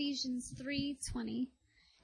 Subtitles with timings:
[0.00, 1.50] Ephesians 3:20.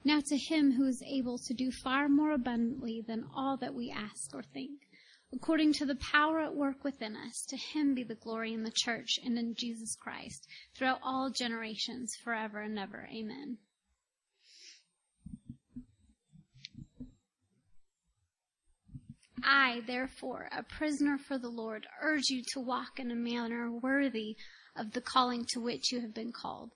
[0.03, 3.89] Now to him who is able to do far more abundantly than all that we
[3.89, 4.87] ask or think,
[5.33, 8.69] according to the power at work within us, to him be the glory in the
[8.69, 13.09] church and in Jesus Christ throughout all generations, forever and ever.
[13.11, 13.57] Amen.
[19.41, 24.37] I, therefore, a prisoner for the Lord, urge you to walk in a manner worthy
[24.75, 26.75] of the calling to which you have been called,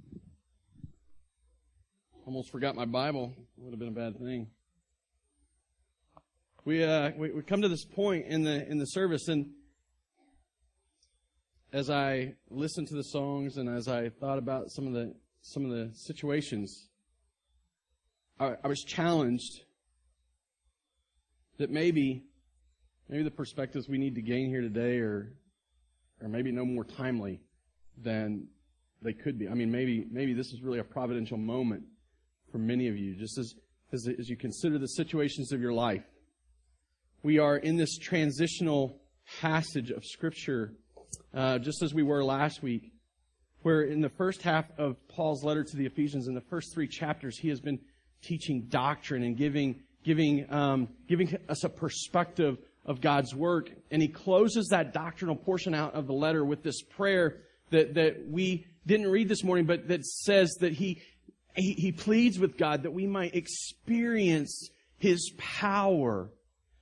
[2.27, 3.33] Almost forgot my Bible.
[3.57, 4.47] Would have been a bad thing.
[6.63, 9.49] We, uh, we, we come to this point in the, in the service and
[11.73, 15.65] as I listened to the songs and as I thought about some of the, some
[15.65, 16.89] of the situations,
[18.39, 19.63] I, I was challenged
[21.57, 22.23] that maybe
[23.09, 25.33] maybe the perspectives we need to gain here today are
[26.21, 27.41] are maybe no more timely
[27.97, 28.47] than
[29.01, 29.49] they could be.
[29.49, 31.83] I mean, maybe maybe this is really a providential moment
[32.51, 33.53] for many of you, just as
[33.93, 36.03] as, as you consider the situations of your life.
[37.23, 39.01] We are in this transitional
[39.41, 40.73] passage of Scripture,
[41.33, 42.93] uh, just as we were last week,
[43.63, 46.87] where in the first half of Paul's letter to the Ephesians, in the first three
[46.87, 47.79] chapters, he has been
[48.21, 53.69] teaching doctrine and giving giving, um, giving us a perspective of God's work.
[53.91, 58.27] And he closes that doctrinal portion out of the letter with this prayer that, that
[58.27, 61.01] we didn't read this morning, but that says that he,
[61.55, 66.29] he, he pleads with God that we might experience his power,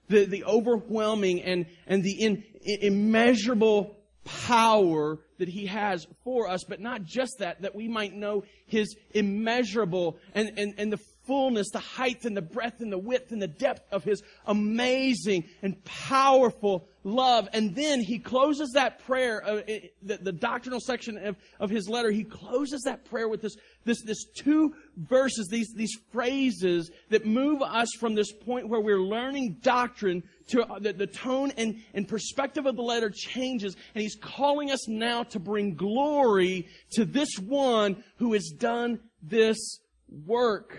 [0.07, 6.79] the, the overwhelming and, and the in, immeasurable power that he has for us, but
[6.79, 11.77] not just that, that we might know his immeasurable and, and, and the fullness, the
[11.77, 16.87] height and the breadth and the width and the depth of his amazing and powerful
[17.03, 17.47] love.
[17.53, 19.61] And then he closes that prayer, uh,
[20.01, 24.01] the, the, doctrinal section of, of his letter, he closes that prayer with this, this,
[24.01, 29.57] this two verses, these, these phrases that move us from this point where we're learning
[29.61, 33.75] doctrine to uh, the, the tone and, and perspective of the letter changes.
[33.93, 39.79] And he's calling us now to bring glory to this one who has done this
[40.25, 40.75] work.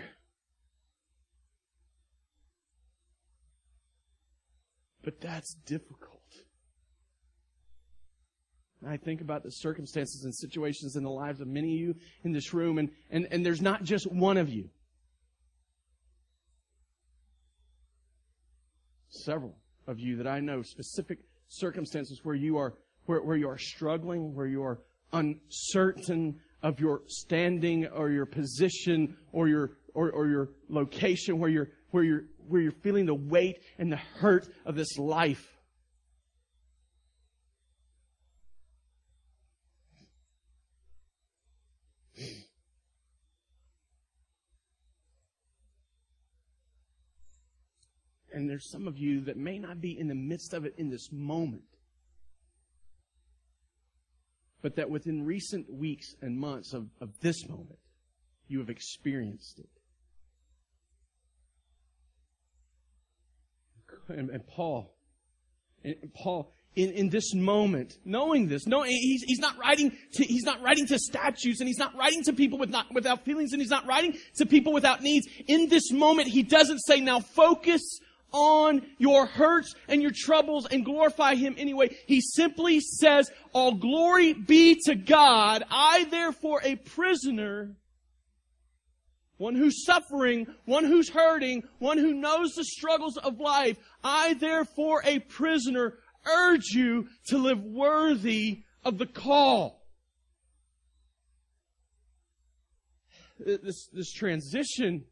[5.03, 6.21] But that's difficult.
[8.81, 11.95] And I think about the circumstances and situations in the lives of many of you
[12.23, 14.69] in this room, and, and, and there's not just one of you.
[19.09, 19.55] Several
[19.87, 22.73] of you that I know, specific circumstances where you are
[23.05, 24.79] where, where you are struggling, where you are
[25.13, 31.69] uncertain of your standing or your position or your or, or your location, where you're
[31.91, 35.47] where you're where you're feeling the weight and the hurt of this life.
[48.33, 50.89] And there's some of you that may not be in the midst of it in
[50.89, 51.63] this moment,
[54.61, 57.79] but that within recent weeks and months of, of this moment,
[58.47, 59.80] you have experienced it.
[64.11, 64.93] And, and Paul,
[65.83, 70.43] and Paul, in, in this moment, knowing this, knowing he's, he's not writing to, he's
[70.43, 73.61] not writing to statues and he's not writing to people with not, without feelings and
[73.61, 75.27] he's not writing to people without needs.
[75.47, 77.99] In this moment, he doesn't say, now focus
[78.31, 81.95] on your hurts and your troubles and glorify Him anyway.
[82.07, 85.63] He simply says, all glory be to God.
[85.69, 87.75] I therefore a prisoner
[89.41, 93.75] one who's suffering, one who's hurting, one who knows the struggles of life.
[94.03, 99.81] I, therefore, a prisoner, urge you to live worthy of the call.
[103.39, 105.05] This, this transition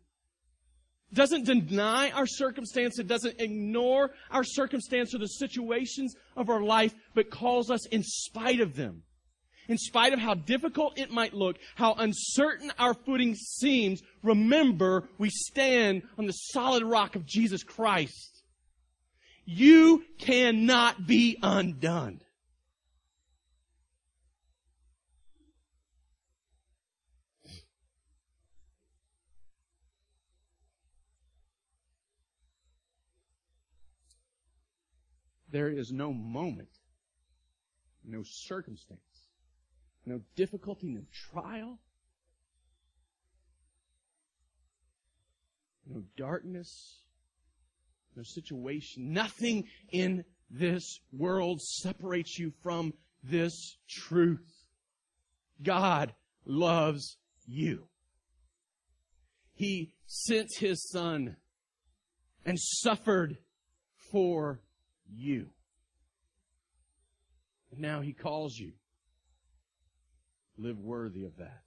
[1.12, 3.00] doesn't deny our circumstance.
[3.00, 8.04] It doesn't ignore our circumstance or the situations of our life, but calls us in
[8.04, 9.02] spite of them
[9.70, 15.30] in spite of how difficult it might look, how uncertain our footing seems, remember we
[15.30, 18.44] stand on the solid rock of Jesus Christ.
[19.46, 22.20] You cannot be undone.
[35.52, 36.70] There is no moment,
[38.06, 39.09] no circumstance
[40.10, 41.02] no difficulty, no
[41.32, 41.78] trial,
[45.86, 47.04] no darkness,
[48.16, 52.92] no situation, nothing in this world separates you from
[53.24, 54.66] this truth.
[55.62, 57.88] God loves you.
[59.54, 61.36] He sent His Son
[62.44, 63.38] and suffered
[64.12, 64.60] for
[65.08, 65.52] you.
[67.78, 68.72] Now He calls you.
[70.60, 71.62] Live worthy of that.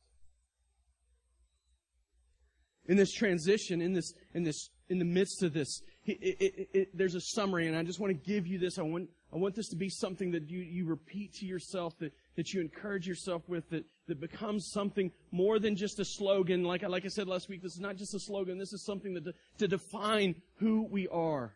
[2.86, 6.88] In this transition, in this, in this, in the midst of this, it, it, it,
[6.92, 8.78] there's a summary, and I just want to give you this.
[8.78, 12.12] I want, I want this to be something that you, you repeat to yourself, that,
[12.36, 16.64] that you encourage yourself with, that, that becomes something more than just a slogan.
[16.64, 18.58] Like, like I said last week, this is not just a slogan.
[18.58, 21.54] This is something that to, to define who we are.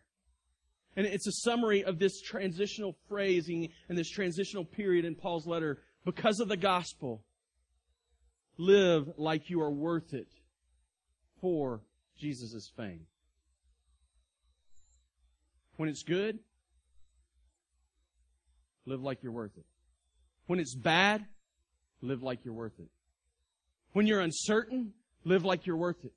[0.95, 5.83] And it's a summary of this transitional phrasing and this transitional period in Paul's letter.
[6.05, 7.21] Because of the gospel,
[8.57, 10.27] live like you are worth it
[11.41, 11.81] for
[12.17, 13.05] Jesus' fame.
[15.77, 16.39] When it's good,
[18.85, 19.65] live like you're worth it.
[20.47, 21.25] When it's bad,
[22.01, 22.89] live like you're worth it.
[23.93, 24.93] When you're uncertain,
[25.23, 26.13] live like you're worth it.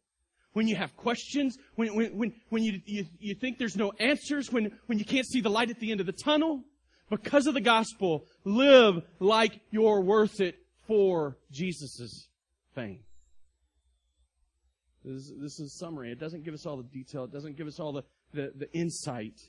[0.53, 4.51] When you have questions, when, when, when, when you, you, you think there's no answers,
[4.51, 6.63] when, when you can't see the light at the end of the tunnel,
[7.09, 10.57] because of the gospel, live like you're worth it
[10.87, 12.30] for Jesus'
[15.05, 16.13] This, this is summary.
[16.13, 17.25] It doesn't give us all the detail.
[17.25, 19.41] It doesn't give us all the, the, the insight.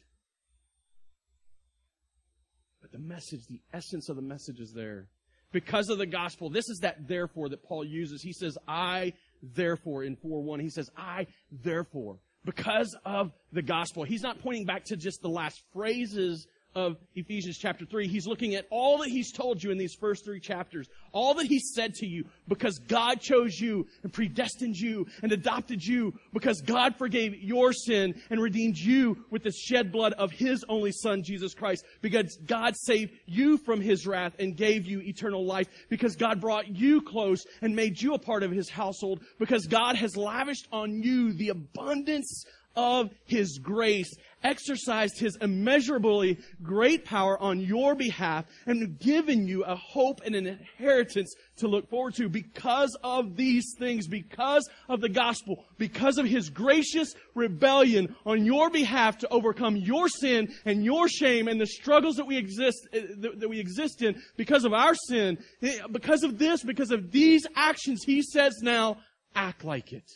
[2.81, 5.07] But the message, the essence of the message is there.
[5.51, 8.22] Because of the gospel, this is that therefore that Paul uses.
[8.22, 9.13] He says, I
[9.44, 10.62] therefore in 4-1.
[10.62, 12.19] He says, I therefore.
[12.45, 14.04] Because of the gospel.
[14.04, 18.07] He's not pointing back to just the last phrases of Ephesians chapter 3.
[18.07, 20.88] He's looking at all that he's told you in these first three chapters.
[21.12, 25.83] All that he said to you because God chose you and predestined you and adopted
[25.83, 30.63] you because God forgave your sin and redeemed you with the shed blood of his
[30.69, 31.85] only son, Jesus Christ.
[32.01, 35.68] Because God saved you from his wrath and gave you eternal life.
[35.89, 39.21] Because God brought you close and made you a part of his household.
[39.39, 42.45] Because God has lavished on you the abundance
[42.75, 44.13] of His grace,
[44.44, 50.48] exercised His immeasurably great power on your behalf, and given you a hope and an
[50.48, 56.26] inheritance to look forward to because of these things, because of the gospel, because of
[56.26, 61.68] His gracious rebellion on your behalf to overcome your sin and your shame and the
[61.68, 65.38] struggles that we exist, eh, that we exist in because of our sin.
[65.62, 68.98] Eh, because of this, because of these actions, He says now,
[69.36, 70.10] act like it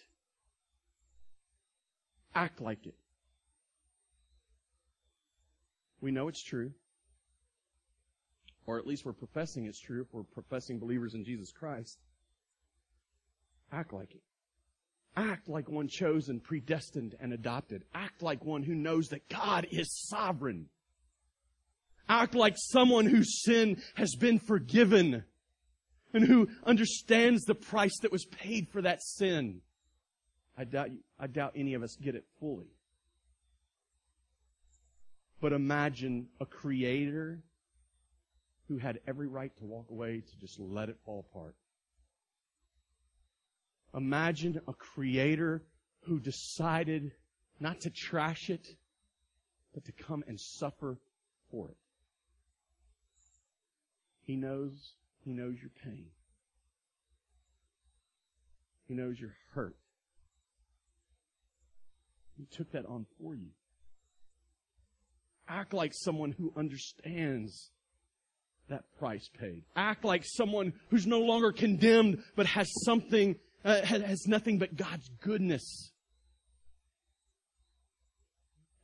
[2.36, 2.95] act like it.
[6.05, 6.71] We know it's true.
[8.67, 11.97] Or at least we're professing it's true if we're professing believers in Jesus Christ.
[13.71, 14.21] Act like it.
[15.17, 17.85] Act like one chosen, predestined, and adopted.
[17.95, 20.67] Act like one who knows that God is sovereign.
[22.07, 25.23] Act like someone whose sin has been forgiven
[26.13, 29.62] and who understands the price that was paid for that sin.
[30.55, 32.75] I doubt, I doubt any of us get it fully.
[35.42, 37.44] But imagine a creator
[38.68, 41.56] who had every right to walk away to just let it fall apart.
[43.94, 45.63] Imagine a creator
[46.01, 47.12] who decided
[47.60, 48.68] not to trash it,
[49.74, 50.98] but to come and suffer
[51.51, 51.77] for it.
[54.24, 56.08] He knows, he knows your pain.
[58.88, 59.75] He knows your hurt.
[62.38, 63.50] He took that on for you.
[65.47, 67.71] Act like someone who understands
[68.69, 69.63] that price paid.
[69.75, 75.09] Act like someone who's no longer condemned, but has something, uh, has nothing but God's
[75.21, 75.91] goodness.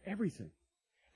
[0.06, 0.52] Everything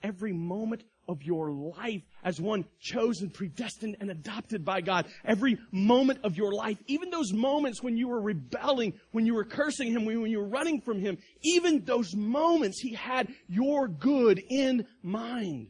[0.06, 5.06] every moment of your life as one chosen, predestined, and adopted by God.
[5.24, 9.46] Every moment of your life, even those moments when you were rebelling, when you were
[9.46, 14.42] cursing Him, when you were running from Him, even those moments He had your good
[14.50, 15.68] in mind.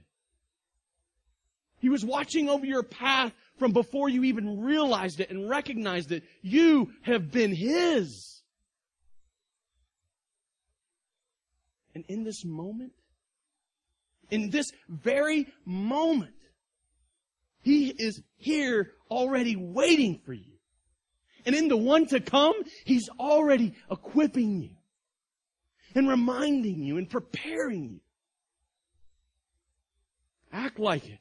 [1.79, 6.23] He was watching over your path from before you even realized it and recognized it.
[6.41, 8.41] You have been His.
[11.93, 12.91] And in this moment,
[14.29, 16.33] in this very moment.
[17.61, 20.53] He is here already waiting for you.
[21.45, 22.53] And in the one to come,
[22.85, 24.69] He's already equipping you
[25.95, 27.99] and reminding you and preparing you.
[30.51, 31.19] Act like it.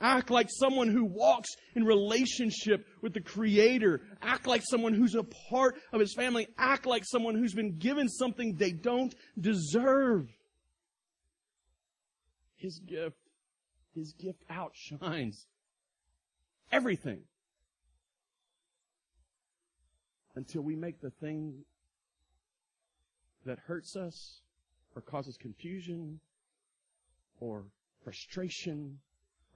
[0.00, 4.00] Act like someone who walks in relationship with the Creator.
[4.20, 6.48] Act like someone who's a part of His family.
[6.58, 10.28] Act like someone who's been given something they don't deserve.
[12.56, 13.18] His gift,
[13.94, 15.46] His gift outshines
[16.72, 17.20] everything.
[20.34, 21.64] Until we make the thing
[23.46, 24.40] that hurts us
[24.96, 26.20] or causes confusion
[27.40, 27.64] or
[28.02, 28.98] frustration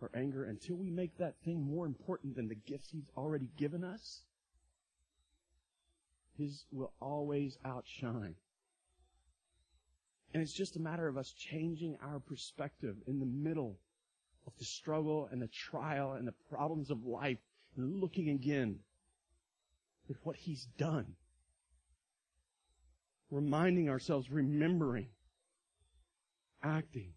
[0.01, 3.83] or anger until we make that thing more important than the gifts He's already given
[3.83, 4.23] us,
[6.37, 8.37] His will always outshine.
[10.33, 13.79] And it's just a matter of us changing our perspective in the middle
[14.47, 17.39] of the struggle and the trial and the problems of life
[17.77, 18.79] and looking again
[20.11, 21.15] at what He's done.
[23.31, 25.09] Reminding ourselves, remembering,
[26.63, 27.13] acting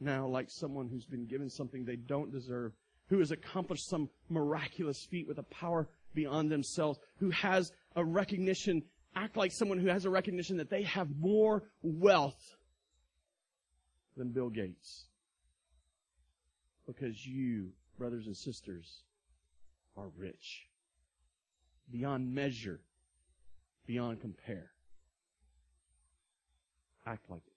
[0.00, 2.72] now like someone who's been given something they don't deserve,
[3.08, 8.82] who has accomplished some miraculous feat with a power beyond themselves, who has a recognition,
[9.14, 12.56] act like someone who has a recognition that they have more wealth
[14.16, 15.06] than Bill Gates.
[16.86, 19.02] Because you, brothers and sisters,
[19.96, 20.66] are rich.
[21.90, 22.80] Beyond measure.
[23.86, 24.70] Beyond compare.
[27.06, 27.52] Act like it.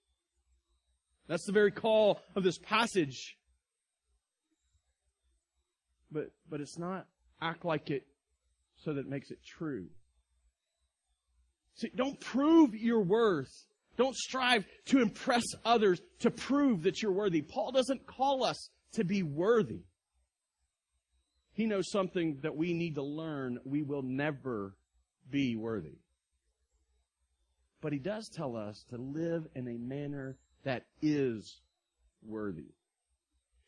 [1.26, 3.36] That's the very call of this passage.
[6.10, 7.06] But, but it's not
[7.40, 8.06] act like it
[8.76, 9.86] so that it makes it true.
[11.76, 13.66] See, don't prove your worth.
[13.96, 17.42] Don't strive to impress others to prove that you're worthy.
[17.42, 19.82] Paul doesn't call us to be worthy.
[21.52, 23.58] He knows something that we need to learn.
[23.64, 24.76] We will never
[25.30, 25.98] be worthy.
[27.80, 31.60] But he does tell us to live in a manner that is
[32.26, 32.72] worthy.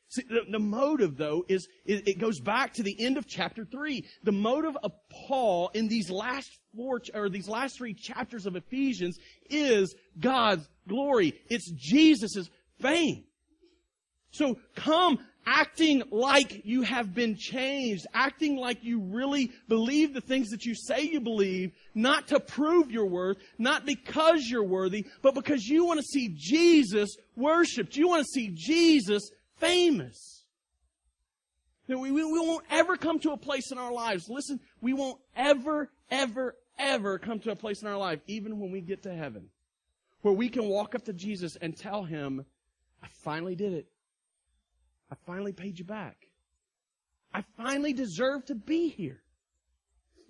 [0.08, 3.64] See, the, the motive though is, it, it goes back to the end of chapter
[3.64, 4.04] three.
[4.22, 4.92] The motive of
[5.26, 9.18] Paul in these last four, or these last three chapters of Ephesians
[9.50, 11.34] is God's glory.
[11.48, 12.48] It's Jesus'
[12.80, 13.24] fame.
[14.30, 20.50] So come acting like you have been changed, acting like you really believe the things
[20.50, 25.34] that you say you believe, not to prove your worth, not because you're worthy, but
[25.34, 27.96] because you want to see Jesus worshiped.
[27.96, 30.44] You want to see Jesus famous.
[31.88, 34.92] That we, we, we won't ever come to a place in our lives, listen, we
[34.92, 39.04] won't ever, ever, ever come to a place in our life, even when we get
[39.04, 39.48] to heaven,
[40.22, 42.44] where we can walk up to Jesus and tell him,
[43.02, 43.86] I finally did it.
[45.10, 46.16] I finally paid you back.
[47.32, 49.20] I finally deserve to be here.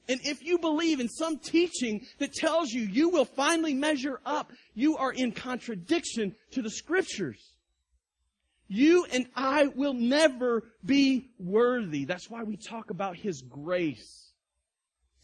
[0.08, 4.52] And if you believe in some teaching that tells you you will finally measure up,
[4.74, 7.55] you are in contradiction to the scriptures.
[8.68, 12.04] You and I will never be worthy.
[12.04, 14.32] That's why we talk about His grace.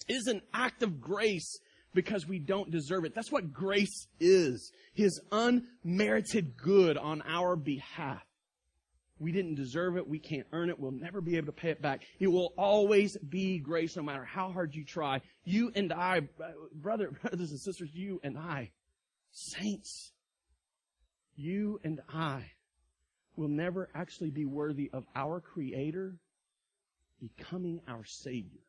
[0.08, 1.58] It is an act of grace
[1.94, 3.14] because we don't deserve it.
[3.14, 4.72] That's what grace is.
[4.94, 8.22] His unmerited good on our behalf.
[9.18, 10.08] We didn't deserve it.
[10.08, 10.78] We can't earn it.
[10.78, 12.02] We'll never be able to pay it back.
[12.18, 15.20] It will always be grace no matter how hard you try.
[15.44, 16.22] You and I,
[16.75, 18.70] brother, brothers and sisters, you and I,
[19.30, 20.12] saints,
[21.37, 22.50] you and I
[23.36, 26.14] will never actually be worthy of our Creator
[27.20, 28.60] becoming our Savior.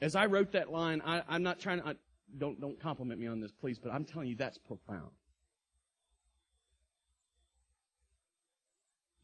[0.00, 1.94] As I wrote that line, I, am not trying to, I,
[2.38, 5.10] don't, don't compliment me on this, please, but I'm telling you that's profound.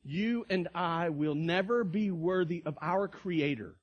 [0.04, 3.74] you and I will never be worthy of our Creator,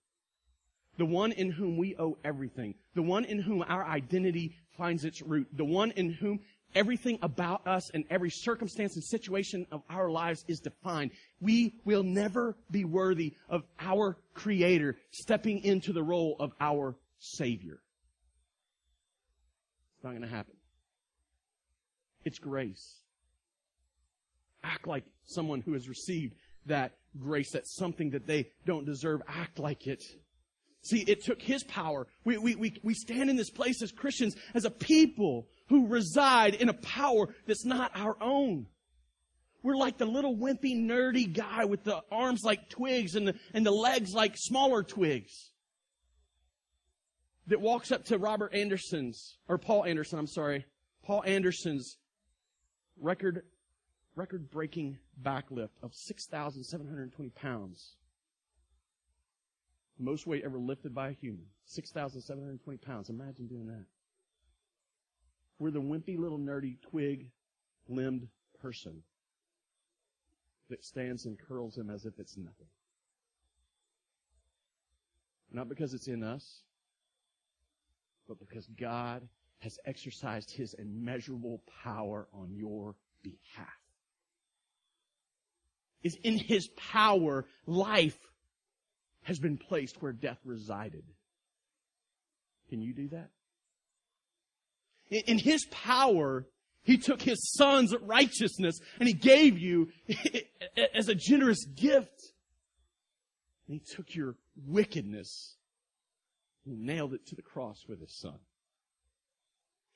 [0.98, 5.22] the one in whom we owe everything, the one in whom our identity finds its
[5.22, 6.40] root, the one in whom
[6.76, 11.12] everything about us and every circumstance and situation of our lives is defined.
[11.40, 17.80] We will never be worthy of our Creator stepping into the role of our Savior.
[19.96, 20.56] It's not going to happen.
[22.24, 23.02] It's grace
[24.64, 26.36] act like someone who has received
[26.66, 27.52] that grace.
[27.52, 29.22] That's something that they don't deserve.
[29.28, 30.04] Act like it.
[30.84, 32.08] See, it took His power.
[32.24, 36.56] We, we, we, we stand in this place as Christians, as a people who reside
[36.56, 38.68] in a power that's not our own.
[39.64, 43.66] We're like the little wimpy, nerdy guy with the arms like twigs and the, and
[43.66, 45.52] the legs like smaller twigs
[47.48, 50.66] that walks up to Robert Anderson's, or Paul Anderson, I'm sorry,
[51.04, 51.98] Paul Anderson's
[53.00, 53.44] record
[54.16, 57.96] record breaking backlift of 6,720 pounds.
[59.98, 61.46] Most weight ever lifted by a human.
[61.64, 63.10] 6,720 pounds.
[63.10, 63.86] Imagine doing that.
[65.62, 67.30] We're the wimpy little nerdy twig
[67.88, 68.28] limbed
[68.64, 69.04] person
[70.72, 72.66] that stands and curls him as if it's nothing.
[75.52, 76.64] Not because it's in us,
[78.28, 79.22] but because God
[79.60, 83.68] has exercised his immeasurable power on your behalf.
[86.02, 88.18] Is in his power, life
[89.22, 91.04] has been placed where death resided.
[92.70, 93.30] Can you do that?
[95.12, 96.48] In his power,
[96.84, 99.90] he took his son's righteousness and he gave you
[100.96, 102.34] as a generous gift.
[103.68, 105.58] And he took your wickedness
[106.66, 108.40] and nailed it to the cross with his son.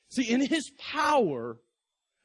[0.10, 1.58] See, in his power,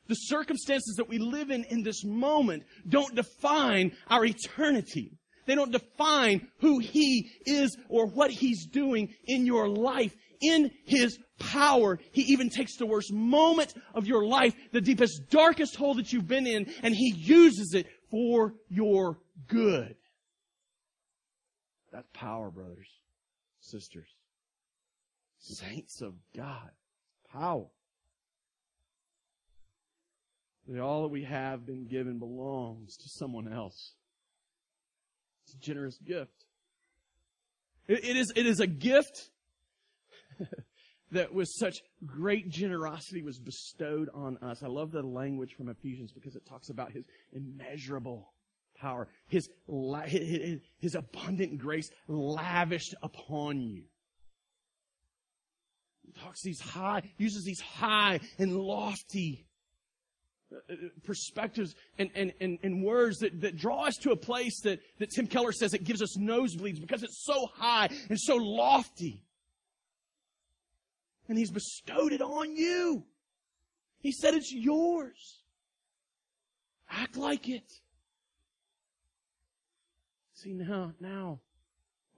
[0.08, 5.12] the circumstances that we live in in this moment don't define our eternity.
[5.46, 10.14] They don't define who he is or what he's doing in your life.
[10.40, 15.76] In his power, he even takes the worst moment of your life, the deepest, darkest
[15.76, 19.18] hole that you've been in, and he uses it for your
[19.48, 19.96] good.
[21.92, 22.88] That's power, brothers,
[23.60, 24.08] sisters,
[25.38, 26.70] saints of God.
[27.32, 27.66] Power.
[30.68, 33.94] That all that we have been given belongs to someone else.
[35.44, 36.44] It's a generous gift.
[37.88, 39.30] it, it is, it is a gift
[41.12, 44.62] that with such great generosity was bestowed on us.
[44.62, 48.32] I love the language from Ephesians because it talks about his immeasurable
[48.76, 49.48] power, his,
[50.78, 53.82] his, abundant grace lavished upon you.
[56.06, 59.46] He talks these high, uses these high and lofty
[60.52, 64.80] uh, perspectives and, and, and, and words that, that draw us to a place that,
[64.98, 69.22] that Tim Keller says it gives us nosebleeds because it's so high and so lofty.
[71.30, 73.04] And He's bestowed it on you.
[74.00, 75.44] He said it's yours.
[76.90, 77.70] Act like it.
[80.34, 81.38] See now, now,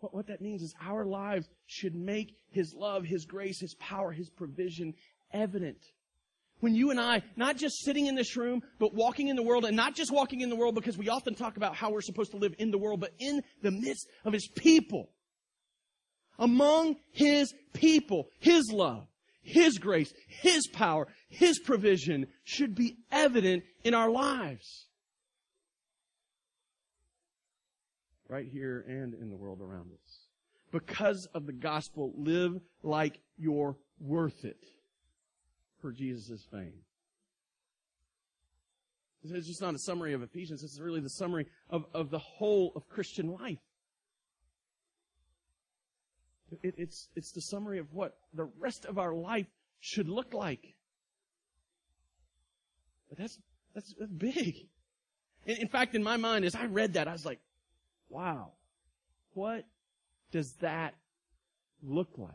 [0.01, 4.13] what, what that means is our lives should make His love, His grace, His power,
[4.13, 4.95] His provision
[5.31, 5.85] evident.
[6.61, 9.67] When you and I, not just sitting in this room, but walking in the world,
[9.67, 12.31] and not just walking in the world because we often talk about how we're supposed
[12.31, 15.11] to live in the world, but in the midst of His people.
[16.39, 19.07] Among His people, His love,
[19.43, 24.87] His grace, His power, His provision should be evident in our lives.
[28.33, 30.27] right here and in the world around us.
[30.73, 34.65] Because of the gospel, live like you're worth it
[35.83, 36.73] for Jesus' fame.
[39.23, 40.63] It's just not a summary of Ephesians.
[40.63, 43.59] This is really the summary of, of the whole of Christian life.
[46.63, 49.47] It, it's, it's the summary of what the rest of our life
[49.81, 50.75] should look like.
[53.09, 53.39] But that's,
[53.75, 54.69] that's, that's big.
[55.47, 57.41] In, in fact, in my mind, as I read that, I was like,
[58.13, 58.53] Wow.
[59.33, 59.65] What
[60.31, 60.95] does that
[61.83, 62.31] look like?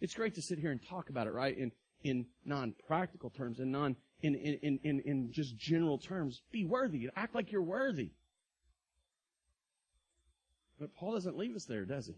[0.00, 1.56] It's great to sit here and talk about it, right?
[1.56, 1.72] In,
[2.04, 6.42] in non-practical terms and non, in, in, in, in just general terms.
[6.52, 7.08] Be worthy.
[7.16, 8.10] Act like you're worthy.
[10.78, 12.14] But Paul doesn't leave us there, does he?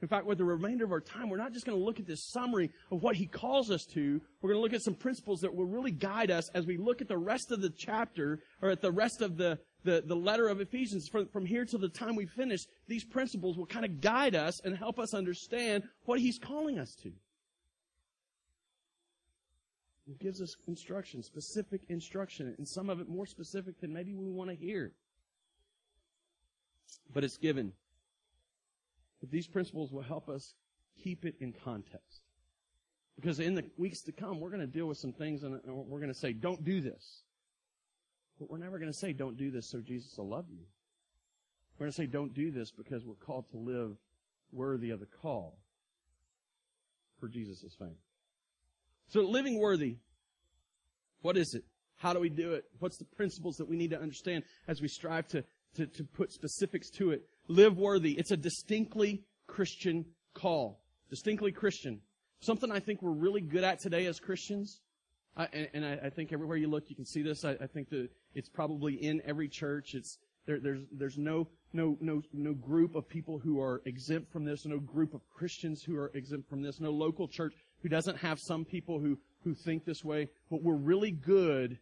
[0.00, 2.06] In fact, with the remainder of our time, we're not just going to look at
[2.06, 4.20] this summary of what he calls us to.
[4.40, 7.00] We're going to look at some principles that will really guide us as we look
[7.00, 10.46] at the rest of the chapter or at the rest of the, the, the letter
[10.46, 14.00] of Ephesians, from, from here till the time we finish, these principles will kind of
[14.00, 17.10] guide us and help us understand what He's calling us to.
[20.06, 24.30] He gives us instruction, specific instruction, and some of it more specific than maybe we
[24.30, 24.92] want to hear.
[27.12, 27.72] But it's given.
[29.20, 30.54] But these principles will help us
[31.02, 32.22] keep it in context.
[33.16, 35.98] Because in the weeks to come, we're going to deal with some things and we're
[35.98, 37.22] going to say, don't do this.
[38.38, 40.64] But we're never going to say, don't do this so Jesus will love you.
[41.78, 43.96] We're going to say, don't do this because we're called to live
[44.52, 45.58] worthy of the call
[47.18, 47.96] for Jesus' fame.
[49.08, 49.96] So living worthy,
[51.22, 51.64] what is it?
[51.96, 52.64] How do we do it?
[52.78, 55.42] What's the principles that we need to understand as we strive to,
[55.74, 57.22] to, to put specifics to it?
[57.48, 58.12] Live worthy.
[58.12, 60.04] It's a distinctly Christian
[60.34, 60.80] call.
[61.10, 62.00] Distinctly Christian.
[62.40, 64.80] Something I think we're really good at today as Christians
[65.38, 67.44] I, and, and I, I, think everywhere you look, you can see this.
[67.44, 69.94] I, I, think that it's probably in every church.
[69.94, 74.44] It's there, there's there's no no no no group of people who are exempt from
[74.44, 74.66] this.
[74.66, 76.80] No group of Christians who are exempt from this.
[76.80, 80.28] No local church who doesn't have some people who who think this way.
[80.50, 81.78] But we're really good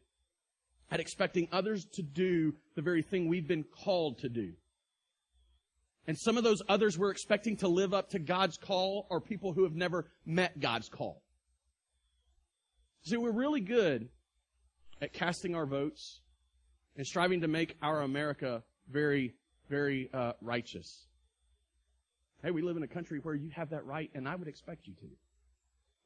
[0.91, 4.53] at expecting others to do the very thing we've been called to do.
[6.07, 9.53] And some of those others we're expecting to live up to God's call are people
[9.53, 11.21] who have never met God's call.
[13.03, 14.09] See, we're really good
[15.01, 16.21] at casting our votes
[16.97, 19.35] and striving to make our America very,
[19.69, 21.07] very uh, righteous.
[22.43, 24.87] Hey, we live in a country where you have that right, and I would expect
[24.87, 25.07] you to.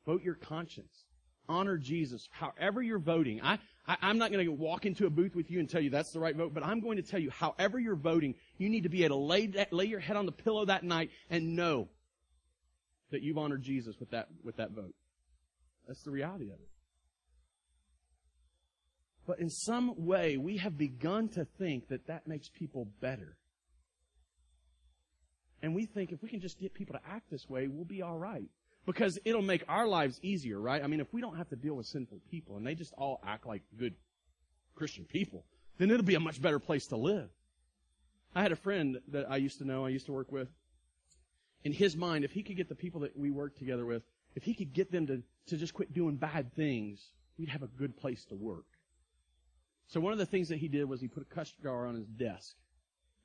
[0.06, 1.04] Vote your conscience.
[1.48, 2.28] Honor Jesus.
[2.30, 5.58] However you're voting, I, I, am not going to walk into a booth with you
[5.58, 7.96] and tell you that's the right vote, but I'm going to tell you, however you're
[7.96, 10.64] voting, you need to be able to lay, that, lay your head on the pillow
[10.66, 11.88] that night and know
[13.10, 14.94] that you've honored Jesus with that, with that vote.
[15.88, 16.68] That's the reality of it.
[19.26, 23.36] But in some way, we have begun to think that that makes people better.
[25.62, 28.02] And we think if we can just get people to act this way, we'll be
[28.02, 28.48] all right.
[28.86, 30.82] Because it'll make our lives easier, right?
[30.82, 33.20] I mean, if we don't have to deal with sinful people and they just all
[33.24, 33.94] act like good
[34.74, 35.44] Christian people,
[35.78, 37.28] then it'll be a much better place to live.
[38.34, 40.48] I had a friend that I used to know, I used to work with.
[41.64, 44.02] In his mind, if he could get the people that we work together with,
[44.34, 47.66] if he could get them to, to just quit doing bad things, we'd have a
[47.66, 48.64] good place to work.
[49.88, 51.96] So one of the things that he did was he put a cuss jar on
[51.96, 52.54] his desk.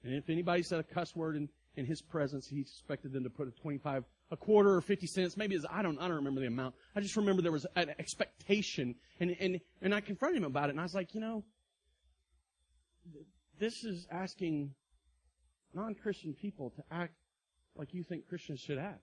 [0.03, 3.29] And if anybody said a cuss word in, in his presence, he expected them to
[3.29, 5.37] put a 25, a quarter or 50 cents.
[5.37, 6.75] Maybe it's, I don't, I don't remember the amount.
[6.95, 8.95] I just remember there was an expectation.
[9.19, 11.43] And, and, and I confronted him about it and I was like, you know,
[13.59, 14.73] this is asking
[15.73, 17.13] non-Christian people to act
[17.75, 19.01] like you think Christians should act.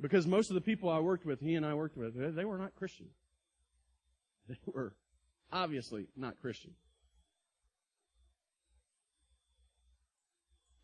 [0.00, 2.58] Because most of the people I worked with, he and I worked with, they were
[2.58, 3.06] not Christian.
[4.48, 4.94] They were
[5.52, 6.72] obviously not Christian.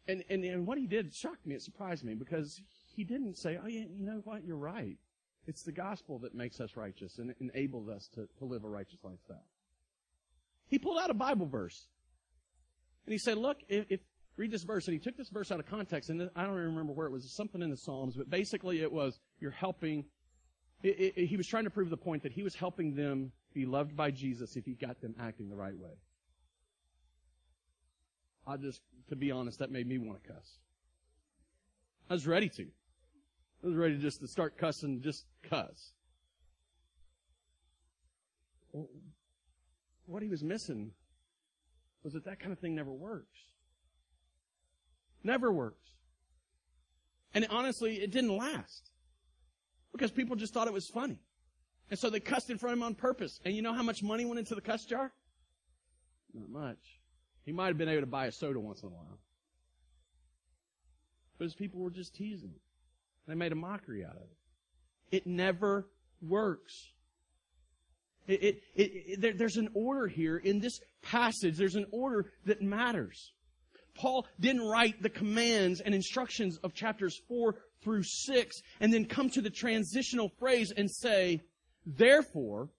[0.06, 1.54] And, and, and what he did shocked me.
[1.54, 2.60] It surprised me because
[2.94, 4.44] he didn't say, oh, yeah, you know what?
[4.44, 4.98] You're right.
[5.46, 9.00] It's the gospel that makes us righteous and enables us to, to live a righteous
[9.02, 9.46] lifestyle.
[10.68, 11.88] He pulled out a Bible verse.
[13.06, 14.00] And he said, look, if, if
[14.36, 14.86] read this verse.
[14.86, 17.12] And he took this verse out of context, and I don't even remember where it
[17.12, 17.30] was.
[17.34, 20.04] Something in the Psalms, but basically it was, you're helping.
[20.82, 23.64] It, it, he was trying to prove the point that he was helping them be
[23.64, 25.92] loved by Jesus if he got them acting the right way.
[28.46, 30.58] I just, to be honest, that made me want to cuss.
[32.10, 32.66] I was ready to.
[33.62, 35.92] I was ready just to start cussing, just cuss.
[40.06, 40.90] what he was missing
[42.02, 43.38] was that that kind of thing never works.
[45.22, 45.88] Never works.
[47.32, 48.90] And honestly, it didn't last.
[49.92, 51.18] Because people just thought it was funny.
[51.90, 53.40] And so they cussed in front of him on purpose.
[53.44, 55.12] And you know how much money went into the cuss jar?
[56.34, 57.00] Not much.
[57.44, 59.18] He might have been able to buy a soda once in a while.
[61.38, 62.50] But his people were just teasing.
[62.50, 62.60] Him.
[63.26, 65.16] They made a mockery out of it.
[65.16, 65.86] It never
[66.22, 66.72] works.
[68.26, 71.56] It, it, it, there, there's an order here in this passage.
[71.56, 73.32] There's an order that matters.
[73.94, 79.30] Paul didn't write the commands and instructions of chapters 4 through 6 and then come
[79.30, 81.42] to the transitional phrase and say,
[81.86, 82.70] therefore,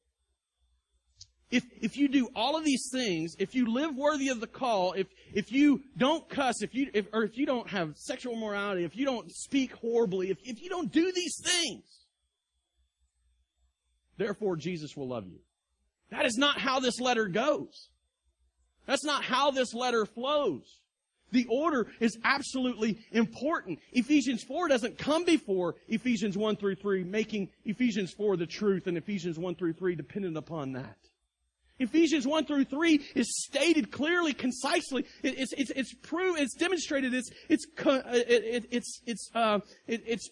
[1.52, 4.94] if, if you do all of these things, if you live worthy of the call,
[4.94, 8.84] if, if you don't cuss, if you, if, or if you don't have sexual morality,
[8.84, 11.84] if you don't speak horribly, if, if you don't do these things,
[14.18, 15.40] therefore Jesus will love you.
[16.10, 17.90] That is not how this letter goes.
[18.88, 20.80] That's not how this letter flows.
[21.32, 23.80] The order is absolutely important.
[23.92, 28.98] Ephesians 4 doesn't come before Ephesians 1 through 3, making Ephesians 4 the truth and
[28.98, 30.98] Ephesians 1 through 3 dependent upon that.
[31.80, 35.06] Ephesians 1 through 3 is stated clearly, concisely.
[35.24, 40.30] It's, it's, it's proved, it's demonstrated, it's, it's, it, it's, it's, uh, it, it's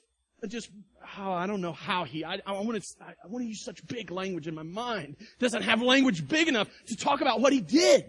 [0.47, 0.69] just,
[1.17, 3.85] oh, I don't know how he, I, I want to, I want to use such
[3.87, 5.17] big language in my mind.
[5.39, 8.05] Doesn't have language big enough to talk about what he did.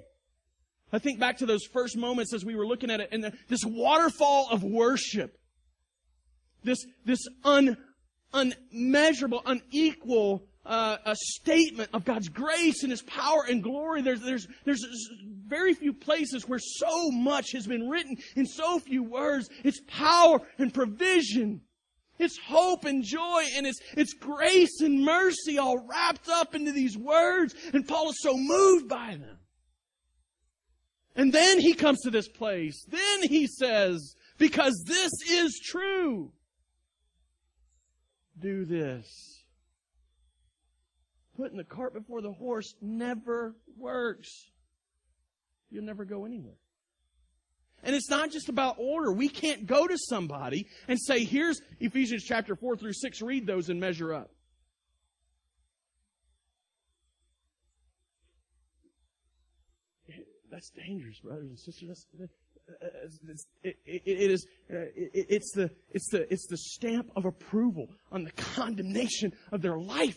[0.93, 3.33] I think back to those first moments as we were looking at it and the,
[3.49, 5.37] this waterfall of worship.
[6.63, 7.77] This, this un,
[8.33, 14.03] unmeasurable, unequal, uh, a statement of God's grace and His power and glory.
[14.03, 14.85] There's, there's, there's
[15.47, 19.49] very few places where so much has been written in so few words.
[19.63, 21.61] It's power and provision.
[22.19, 26.97] It's hope and joy and it's, it's grace and mercy all wrapped up into these
[26.97, 27.55] words.
[27.73, 29.39] And Paul is so moved by them.
[31.17, 32.85] And then he comes to this place.
[32.89, 36.33] Then he says, because this is true,
[38.39, 39.34] do this.
[41.37, 44.29] Putting the cart before the horse never works.
[45.71, 46.55] You'll never go anywhere.
[47.83, 49.13] And it's not just about order.
[49.13, 53.69] We can't go to somebody and say, here's Ephesians chapter 4 through 6, read those
[53.69, 54.31] and measure up.
[60.51, 62.07] That's dangerous, brothers and sisters.
[62.17, 62.33] That's,
[63.63, 67.89] it, it, it is uh, it, it's the it's the it's the stamp of approval
[68.13, 70.17] on the condemnation of their life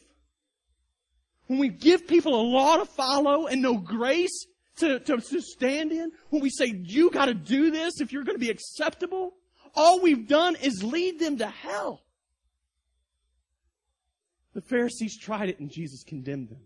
[1.47, 4.45] when we give people a law to follow and no grace
[4.77, 8.37] to, to, to stand in, when we say, you gotta do this if you're gonna
[8.37, 9.33] be acceptable,
[9.75, 12.03] all we've done is lead them to hell.
[14.53, 16.61] The Pharisees tried it and Jesus condemned them.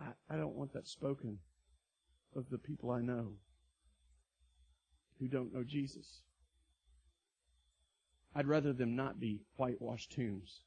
[0.00, 1.38] I, I don't want that spoken
[2.34, 3.34] of the people I know
[5.20, 6.22] who don't know Jesus.
[8.34, 10.62] I'd rather them not be whitewashed tombs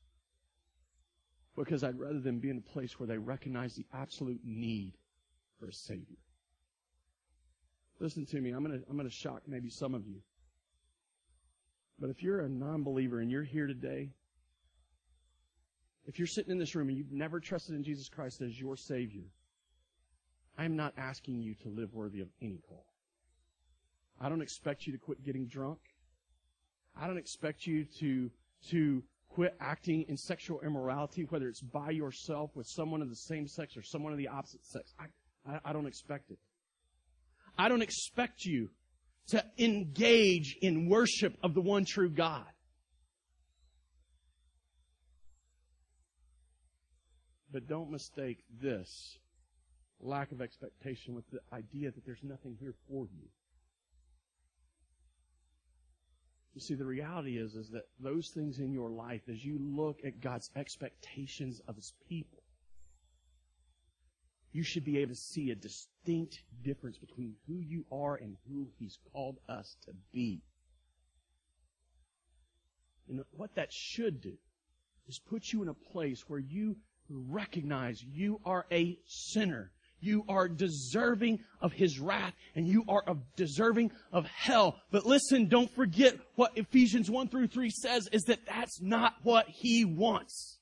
[1.56, 4.94] because I'd rather them be in a place where they recognize the absolute need
[5.60, 6.18] for a Savior.
[8.00, 8.52] Listen to me.
[8.52, 10.22] I'm going to, I'm going to shock maybe some of you.
[11.98, 14.12] But if you're a non-believer and you're here today,
[16.06, 18.76] if you're sitting in this room and you've never trusted in Jesus Christ as your
[18.76, 19.24] Savior,
[20.58, 22.86] I'm not asking you to live worthy of any call.
[24.20, 25.80] I don't expect you to quit getting drunk.
[27.00, 28.32] I don't expect you to,
[28.70, 33.48] to quit acting in sexual immorality, whether it's by yourself with someone of the same
[33.48, 34.94] sex or someone of the opposite sex.
[35.00, 35.06] I,
[35.52, 36.38] I, I don't expect it.
[37.58, 38.70] I don't expect you
[39.28, 42.46] to engage in worship of the one true God.
[47.52, 49.18] But don't mistake this
[50.02, 53.28] lack of expectation with the idea that there's nothing here for you.
[56.56, 60.00] You see, the reality is, is that those things in your life, as you look
[60.06, 62.42] at God's expectations of His people,
[64.54, 68.70] you should be able to see a distinct difference between who you are and who
[68.80, 70.42] He's called us to be.
[73.10, 74.38] And what that should do
[75.10, 76.78] is put you in a place where you
[77.10, 79.72] recognize you are a sinner
[80.06, 83.04] you are deserving of his wrath and you are
[83.36, 84.80] deserving of hell.
[84.92, 89.48] But listen, don't forget what Ephesians 1 through 3 says is that that's not what
[89.50, 90.60] he wants.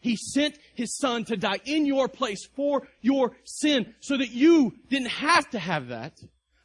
[0.00, 4.72] He sent his son to die in your place for your sin so that you
[4.88, 6.14] didn't have to have that,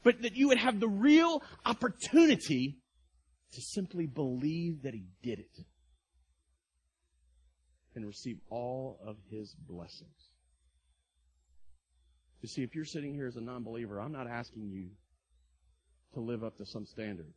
[0.03, 2.77] but that you would have the real opportunity
[3.53, 5.65] to simply believe that he did it
[7.95, 10.34] and receive all of his blessings.
[12.41, 14.89] You see, if you're sitting here as a non-believer, I'm not asking you
[16.13, 17.33] to live up to some standard.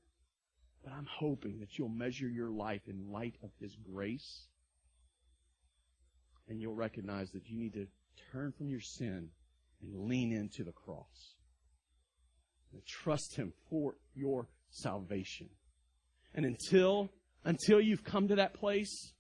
[0.85, 4.47] But I'm hoping that you'll measure your life in light of His grace
[6.49, 7.87] and you'll recognize that you need to
[8.33, 9.29] turn from your sin
[9.83, 11.35] and lean into the cross.
[12.73, 15.49] And trust Him for your salvation.
[16.35, 17.11] And until,
[17.45, 19.13] until you've come to that place,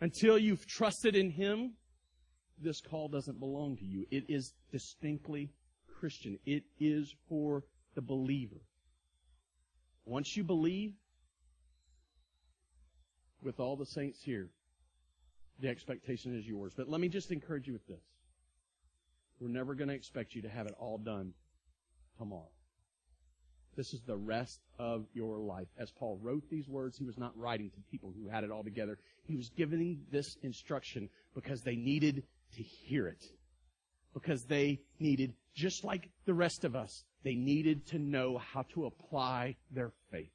[0.00, 1.74] until you've trusted in Him,
[2.62, 4.06] this call doesn't belong to you.
[4.10, 5.50] It is distinctly
[5.98, 6.38] Christian.
[6.46, 8.60] It is for the believer.
[10.04, 10.94] Once you believe,
[13.42, 14.48] with all the saints here,
[15.60, 16.72] the expectation is yours.
[16.76, 18.02] But let me just encourage you with this.
[19.40, 21.32] We're never going to expect you to have it all done
[22.16, 22.50] tomorrow.
[23.76, 25.68] This is the rest of your life.
[25.78, 28.64] As Paul wrote these words, he was not writing to people who had it all
[28.64, 28.98] together.
[29.24, 32.24] He was giving this instruction because they needed
[32.56, 33.24] to hear it.
[34.14, 38.86] Because they needed, just like the rest of us, they needed to know how to
[38.86, 40.30] apply their faith.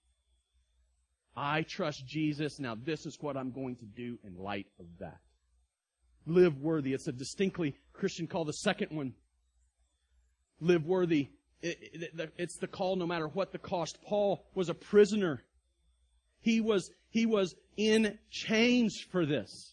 [1.35, 2.59] I trust Jesus.
[2.59, 5.17] Now this is what I'm going to do in light of that.
[6.25, 6.93] Live worthy.
[6.93, 8.45] It's a distinctly Christian call.
[8.45, 9.13] The second one,
[10.59, 11.29] live worthy.
[11.61, 13.97] it's the call no matter what the cost.
[14.03, 15.43] Paul was a prisoner.
[16.41, 19.72] He was, he was in chains for this.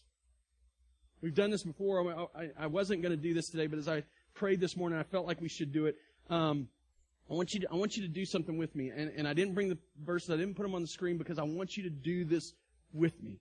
[1.21, 2.27] We've done this before.
[2.35, 4.03] I, I wasn't going to do this today, but as I
[4.33, 5.95] prayed this morning, I felt like we should do it.
[6.29, 6.67] Um,
[7.29, 8.89] I want you to, I want you to do something with me.
[8.89, 11.37] And, and I didn't bring the verses, I didn't put them on the screen because
[11.37, 12.53] I want you to do this
[12.91, 13.39] with me.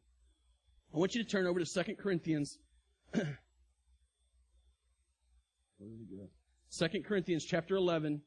[0.94, 2.58] I want you to turn over to Second Corinthians.
[6.68, 8.20] Second Corinthians chapter 11.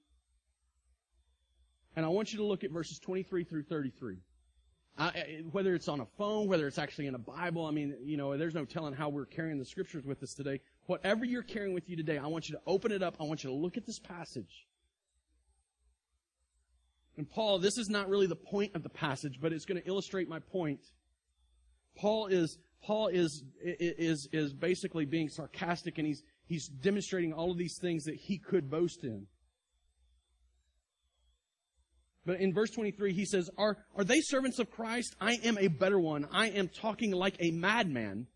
[1.95, 4.17] And I want you to look at verses 23 through 33.
[5.51, 8.38] Whether it's on a phone, whether it's actually in a Bible, I mean, you know,
[8.38, 10.62] there's no telling how we're carrying the scriptures with us today.
[10.86, 13.15] Whatever you're carrying with you today, I want you to open it up.
[13.19, 14.67] I want you to look at this passage.
[17.17, 19.88] And Paul, this is not really the point of the passage, but it's going to
[19.88, 20.79] illustrate my point.
[21.95, 27.58] Paul is, Paul is, is, is basically being sarcastic and he's, he's demonstrating all of
[27.58, 29.27] these things that he could boast in.
[32.25, 35.15] But in verse 23, he says, are, are they servants of Christ?
[35.19, 36.27] I am a better one.
[36.31, 38.27] I am talking like a madman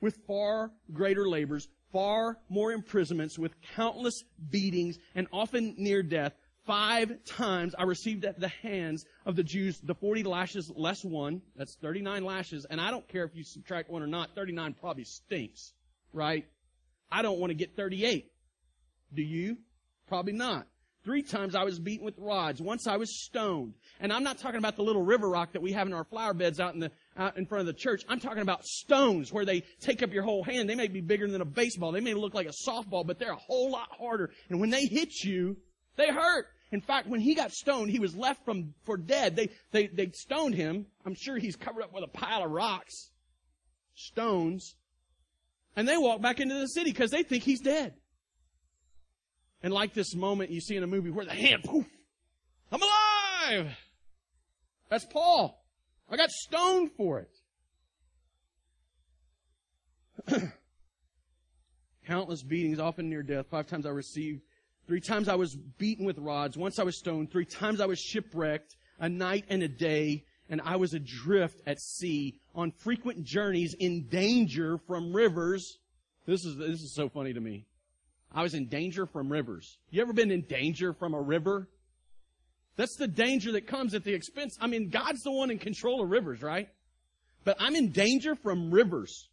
[0.00, 6.34] with far greater labors, far more imprisonments, with countless beatings, and often near death.
[6.66, 11.42] Five times I received at the hands of the Jews the 40 lashes less one.
[11.56, 12.66] That's 39 lashes.
[12.68, 14.34] And I don't care if you subtract one or not.
[14.34, 15.72] 39 probably stinks,
[16.12, 16.46] right?
[17.10, 18.30] I don't want to get 38.
[19.12, 19.58] Do you?
[20.06, 20.66] Probably not.
[21.04, 22.62] Three times I was beaten with rods.
[22.62, 23.74] Once I was stoned.
[24.00, 26.32] And I'm not talking about the little river rock that we have in our flower
[26.32, 28.02] beds out in the, out in front of the church.
[28.08, 30.68] I'm talking about stones where they take up your whole hand.
[30.68, 31.92] They may be bigger than a baseball.
[31.92, 34.30] They may look like a softball, but they're a whole lot harder.
[34.48, 35.58] And when they hit you,
[35.96, 36.46] they hurt.
[36.72, 39.36] In fact, when he got stoned, he was left from, for dead.
[39.36, 40.86] They, they, they stoned him.
[41.04, 43.10] I'm sure he's covered up with a pile of rocks,
[43.94, 44.74] stones.
[45.76, 47.94] And they walk back into the city because they think he's dead.
[49.64, 51.86] And like this moment you see in a movie where the hand, poof,
[52.70, 53.74] I'm alive!
[54.90, 55.64] That's Paul.
[56.10, 57.26] I got stoned for
[60.28, 60.42] it.
[62.06, 63.46] Countless beatings, often near death.
[63.50, 64.42] Five times I received.
[64.86, 66.58] Three times I was beaten with rods.
[66.58, 67.32] Once I was stoned.
[67.32, 68.76] Three times I was shipwrecked.
[69.00, 70.24] A night and a day.
[70.50, 75.78] And I was adrift at sea on frequent journeys in danger from rivers.
[76.26, 77.64] This is, this is so funny to me.
[78.34, 79.78] I was in danger from rivers.
[79.90, 81.68] You ever been in danger from a river?
[82.76, 84.58] That's the danger that comes at the expense.
[84.60, 86.68] I mean, God's the one in control of rivers, right?
[87.44, 89.28] But I'm in danger from rivers.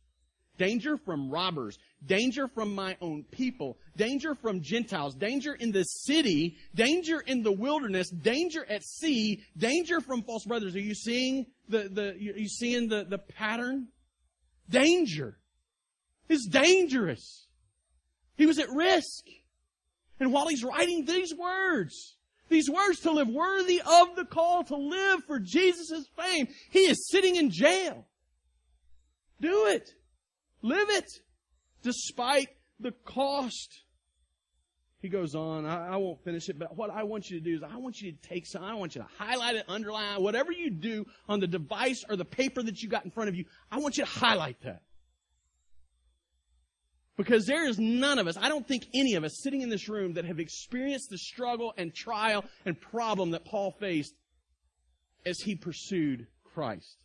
[0.58, 1.80] Danger from robbers.
[2.06, 3.80] Danger from my own people.
[3.98, 5.16] Danger from Gentiles.
[5.16, 6.58] Danger in the city.
[6.76, 8.12] Danger in the wilderness.
[8.12, 9.42] Danger at sea.
[9.58, 10.76] Danger from false brothers.
[10.76, 13.88] Are you seeing the, the, you seeing the, the pattern?
[14.70, 15.40] Danger.
[16.30, 17.48] It's dangerous.
[18.38, 19.26] He was at risk.
[20.20, 22.16] And while he's writing these words,
[22.50, 27.10] these words to live worthy of the call to live for Jesus' fame, he is
[27.10, 28.06] sitting in jail.
[29.40, 29.90] Do it.
[30.62, 31.10] Live it.
[31.82, 33.82] Despite the cost.
[35.02, 37.56] He goes on, I, I, won't finish it, but what I want you to do
[37.56, 40.52] is I want you to take some, I want you to highlight it, underline, whatever
[40.52, 43.46] you do on the device or the paper that you got in front of you,
[43.72, 44.84] I want you to highlight that.
[47.18, 49.90] Because there is none of us, I don't think any of us sitting in this
[49.90, 54.14] room that have experienced the struggle and trial and problem that Paul faced
[55.26, 57.04] as he pursued Christ.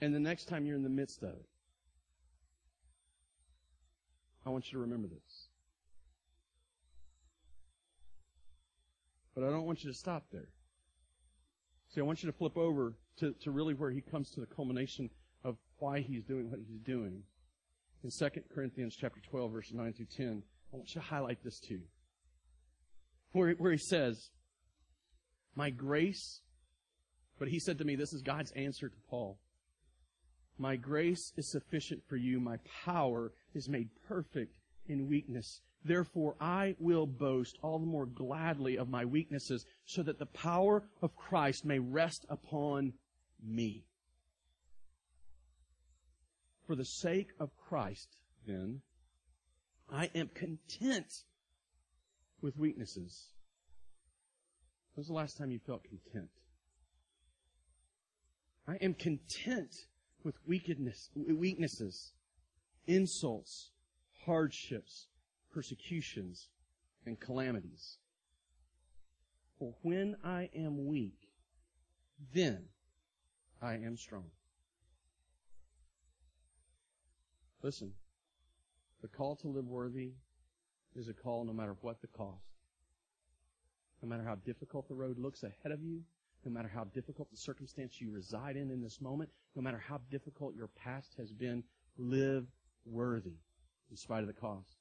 [0.00, 1.46] And the next time you're in the midst of it,
[4.46, 5.48] I want you to remember this.
[9.34, 10.48] But I don't want you to stop there.
[11.94, 14.46] See, I want you to flip over to, to really where he comes to the
[14.46, 15.10] culmination
[15.84, 17.22] why he's doing what he's doing.
[18.02, 20.42] In 2 Corinthians chapter 12, verse 9 through 10,
[20.72, 21.80] I want you to highlight this too.
[23.32, 24.30] Where, where he says,
[25.54, 26.40] My grace,
[27.38, 29.38] but he said to me, this is God's answer to Paul.
[30.56, 32.40] My grace is sufficient for you.
[32.40, 34.56] My power is made perfect
[34.88, 35.60] in weakness.
[35.84, 40.84] Therefore, I will boast all the more gladly of my weaknesses so that the power
[41.02, 42.94] of Christ may rest upon
[43.44, 43.84] me.
[46.66, 48.80] For the sake of Christ, then,
[49.90, 51.24] I am content
[52.40, 53.28] with weaknesses.
[54.94, 56.30] When was the last time you felt content?
[58.66, 59.74] I am content
[60.22, 62.12] with wickedness, weaknesses,
[62.86, 63.70] insults,
[64.24, 65.08] hardships,
[65.52, 66.48] persecutions,
[67.04, 67.98] and calamities.
[69.58, 71.28] For when I am weak,
[72.32, 72.64] then
[73.60, 74.30] I am strong.
[77.64, 77.92] Listen,
[79.00, 80.10] the call to live worthy
[80.94, 82.44] is a call no matter what the cost.
[84.02, 86.02] No matter how difficult the road looks ahead of you,
[86.44, 89.98] no matter how difficult the circumstance you reside in in this moment, no matter how
[90.10, 91.64] difficult your past has been,
[91.96, 92.44] live
[92.84, 93.38] worthy
[93.90, 94.76] in spite of the cost.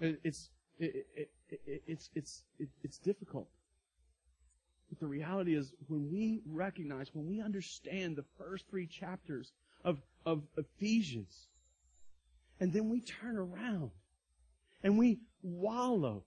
[0.00, 2.42] It's, it, it, it, it's, it's,
[2.84, 3.48] it's difficult.
[4.90, 9.52] But the reality is when we recognize, when we understand the first three chapters
[9.84, 11.46] of, of Ephesians.
[12.60, 13.92] And then we turn around
[14.82, 16.24] and we wallow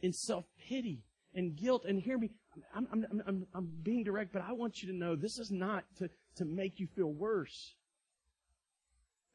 [0.00, 1.02] in self-pity
[1.34, 1.84] and guilt.
[1.86, 2.30] And hear me,
[2.74, 5.84] I'm, I'm, I'm, I'm being direct, but I want you to know this is not
[5.98, 7.74] to, to make you feel worse,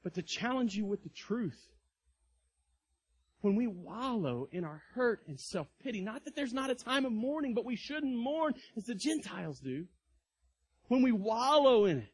[0.03, 1.67] but to challenge you with the truth.
[3.41, 7.11] When we wallow in our hurt and self-pity, not that there's not a time of
[7.11, 9.85] mourning, but we shouldn't mourn as the Gentiles do.
[10.87, 12.13] When we wallow in it,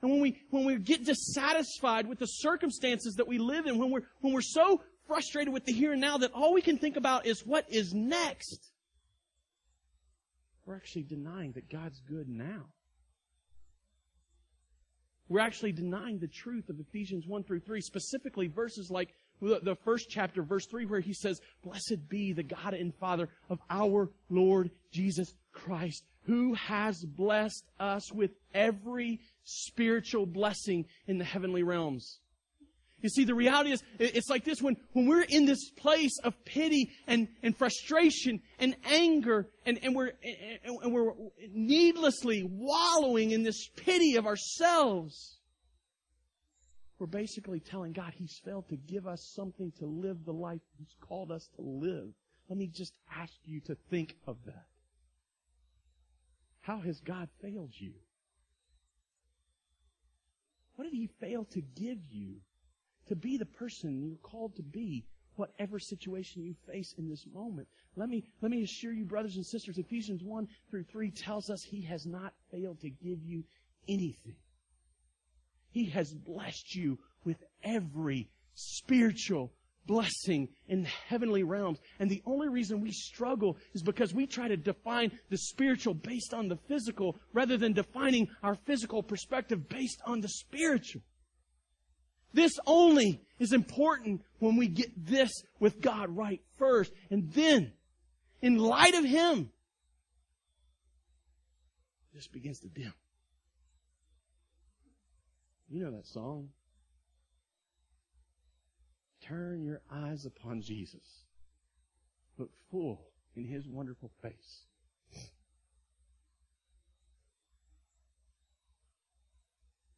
[0.00, 3.90] and when we, when we get dissatisfied with the circumstances that we live in, when
[3.90, 6.96] we're, when we're so frustrated with the here and now that all we can think
[6.96, 8.70] about is what is next,
[10.66, 12.66] we're actually denying that God's good now.
[15.28, 20.08] we're actually denying the truth of Ephesians 1 through 3, specifically verses like the first
[20.08, 24.70] chapter, verse 3, where he says, Blessed be the God and Father of our Lord
[24.92, 32.20] Jesus Christ, who has blessed us with every spiritual blessing in the heavenly realms.
[33.00, 36.34] You see, the reality is, it's like this when, when we're in this place of
[36.44, 40.12] pity and, and frustration and anger and, and we're,
[40.64, 41.12] and, and we're
[41.50, 45.38] needlessly wallowing in this pity of ourselves,
[46.98, 50.94] we're basically telling God He's failed to give us something to live the life He's
[51.00, 52.08] called us to live.
[52.50, 54.66] Let me just ask you to think of that.
[56.68, 57.94] How has God failed you?
[60.76, 62.42] What did He fail to give you
[63.06, 65.06] to be the person you're called to be,
[65.36, 67.68] whatever situation you face in this moment?
[67.96, 71.62] Let me, let me assure you, brothers and sisters, Ephesians 1 through 3 tells us
[71.62, 73.44] He has not failed to give you
[73.88, 74.36] anything.
[75.70, 79.54] He has blessed you with every spiritual
[79.88, 81.80] blessing in the heavenly realms.
[81.98, 86.32] And the only reason we struggle is because we try to define the spiritual based
[86.32, 91.02] on the physical rather than defining our physical perspective based on the spiritual.
[92.32, 96.92] This only is important when we get this with God right first.
[97.10, 97.72] And then,
[98.42, 99.50] in light of Him,
[102.14, 102.92] this begins to dim.
[105.70, 106.50] You know that song.
[109.28, 111.24] Turn your eyes upon Jesus.
[112.38, 113.00] Look full
[113.36, 114.64] in his wonderful face.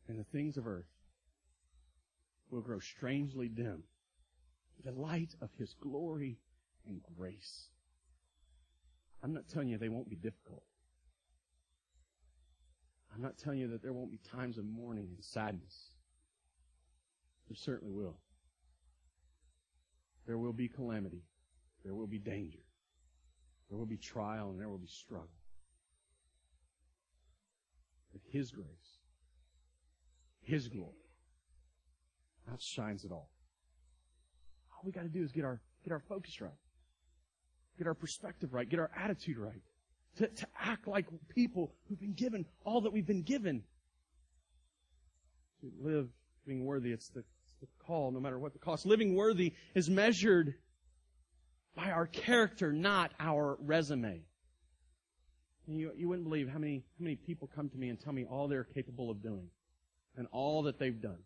[0.09, 0.91] And the things of earth
[2.51, 3.85] will grow strangely dim
[4.85, 6.39] the light of his glory
[6.87, 7.69] and grace.
[9.23, 10.63] I'm not telling you they won't be difficult.
[13.15, 15.91] I'm not telling you that there won't be times of mourning and sadness.
[17.49, 18.17] There certainly will.
[20.27, 21.23] There will be calamity.
[21.85, 22.61] There will be danger.
[23.69, 25.29] There will be trial and there will be struggle.
[28.13, 28.99] But His grace,
[30.43, 31.07] His glory,
[32.51, 33.31] outshines it all.
[34.73, 36.51] All we got to do is get our, get our focus right.
[37.79, 38.69] Get our perspective right.
[38.69, 39.63] Get our attitude right
[40.19, 43.63] to, to act like people who've been given all that we've been given.
[45.61, 46.09] To live
[46.47, 47.23] being worthy, it's the,
[47.61, 48.87] the call, no matter what the cost.
[48.87, 50.55] Living worthy is measured
[51.75, 54.23] by our character, not our resume.
[55.67, 58.25] You, you wouldn't believe how many, how many people come to me and tell me
[58.25, 59.49] all they're capable of doing
[60.17, 61.19] and all that they've done.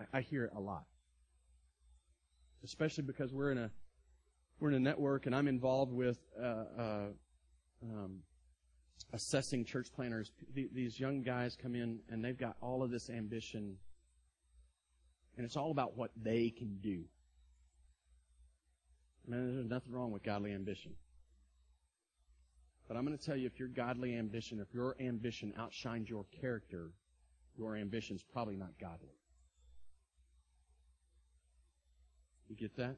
[0.00, 0.84] I, I hear it a lot.
[2.64, 3.70] Especially because we're in a,
[4.58, 7.06] we're in a network and I'm involved with uh, uh,
[7.82, 8.20] um,
[9.12, 10.32] assessing church planners.
[10.54, 13.76] these young guys come in and they've got all of this ambition,
[15.36, 17.04] and it's all about what they can do.
[19.26, 20.92] Man, there's nothing wrong with godly ambition.
[22.86, 26.26] But I'm going to tell you if your godly ambition, if your ambition outshines your
[26.40, 26.90] character,
[27.56, 29.16] your ambition's probably not godly.
[32.48, 32.96] You get that?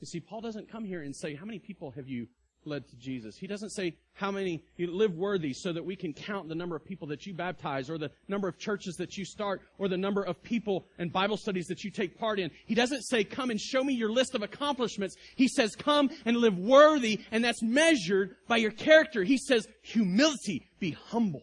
[0.00, 2.28] You see, Paul doesn't come here and say, How many people have you
[2.64, 3.36] led to Jesus.
[3.36, 6.76] He doesn't say how many you live worthy so that we can count the number
[6.76, 9.96] of people that you baptize or the number of churches that you start or the
[9.96, 12.50] number of people and Bible studies that you take part in.
[12.66, 15.16] He doesn't say come and show me your list of accomplishments.
[15.36, 19.22] He says come and live worthy and that's measured by your character.
[19.24, 21.42] He says humility, be humble.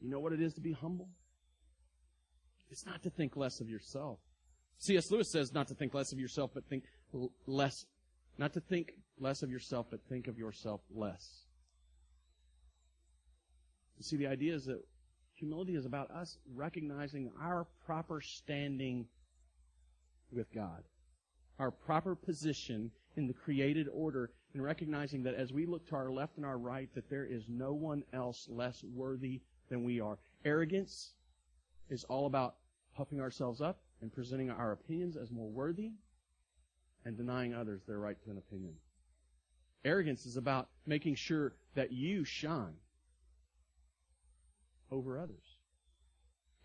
[0.00, 1.08] You know what it is to be humble?
[2.70, 4.18] It's not to think less of yourself.
[4.78, 5.10] C.S.
[5.10, 6.84] Lewis says not to think less of yourself, but think
[7.46, 7.84] less
[8.38, 11.42] not to think less of yourself, but think of yourself less.
[13.98, 14.80] You see, the idea is that
[15.34, 19.06] humility is about us recognizing our proper standing
[20.32, 20.84] with God,
[21.58, 26.10] our proper position in the created order, and recognizing that as we look to our
[26.10, 30.18] left and our right, that there is no one else less worthy than we are.
[30.44, 31.14] Arrogance
[31.90, 32.54] is all about
[32.96, 35.90] puffing ourselves up and presenting our opinions as more worthy
[37.08, 38.74] and denying others their right to an opinion.
[39.82, 42.74] Arrogance is about making sure that you shine
[44.90, 45.56] over others.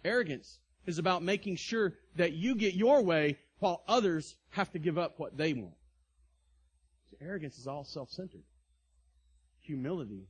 [0.04, 4.98] Arrogance is about making sure that you get your way while others have to give
[4.98, 5.76] up what they want.
[7.22, 8.44] Arrogance is all self-centered.
[9.62, 10.28] Humility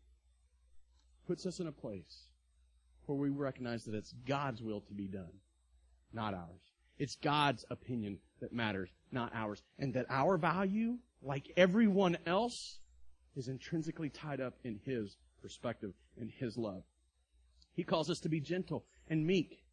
[1.26, 2.28] puts us in a place
[3.07, 5.34] where we recognize that it's God's will to be done,
[6.14, 6.72] not ours.
[6.99, 9.61] It's God's opinion that matters, not ours.
[9.79, 12.79] And that our value, like everyone else,
[13.35, 16.83] is intrinsically tied up in His perspective and His love.
[17.73, 19.63] He calls us to be gentle and meek.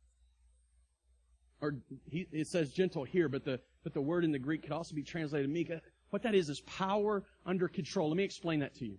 [1.60, 1.76] Or
[2.08, 4.94] he, it says gentle here, but the, but the word in the Greek could also
[4.94, 5.70] be translated meek.
[6.08, 8.08] What that is, is power under control.
[8.08, 8.96] Let me explain that to you.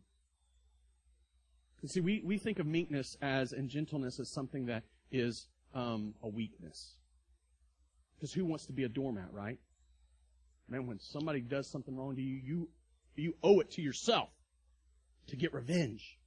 [1.81, 6.13] You see, we, we think of meekness as, and gentleness as something that is um,
[6.21, 6.97] a weakness.
[8.21, 9.57] Because who wants to be a doormat, right?
[10.69, 12.69] Man, when somebody does something wrong to you, you,
[13.15, 14.29] you owe it to yourself
[15.29, 16.19] to get revenge.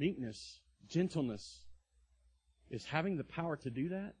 [0.00, 0.58] Meekness,
[0.88, 1.62] gentleness,
[2.70, 4.14] is having the power to do that,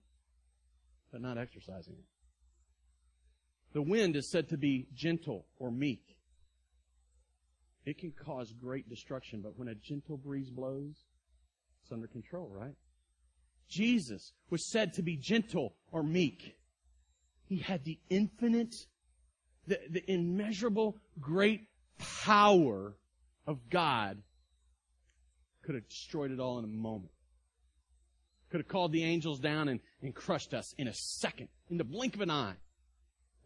[1.10, 2.04] but not exercising it.
[3.72, 6.04] The wind is said to be gentle or meek.
[7.84, 10.94] It can cause great destruction, but when a gentle breeze blows,
[11.82, 12.76] it's under control, right?
[13.72, 16.56] Jesus was said to be gentle or meek.
[17.46, 18.74] He had the infinite,
[19.66, 21.62] the, the immeasurable great
[21.98, 22.94] power
[23.46, 24.18] of God
[25.62, 27.12] could have destroyed it all in a moment.
[28.50, 31.84] Could have called the angels down and, and crushed us in a second, in the
[31.84, 32.56] blink of an eye.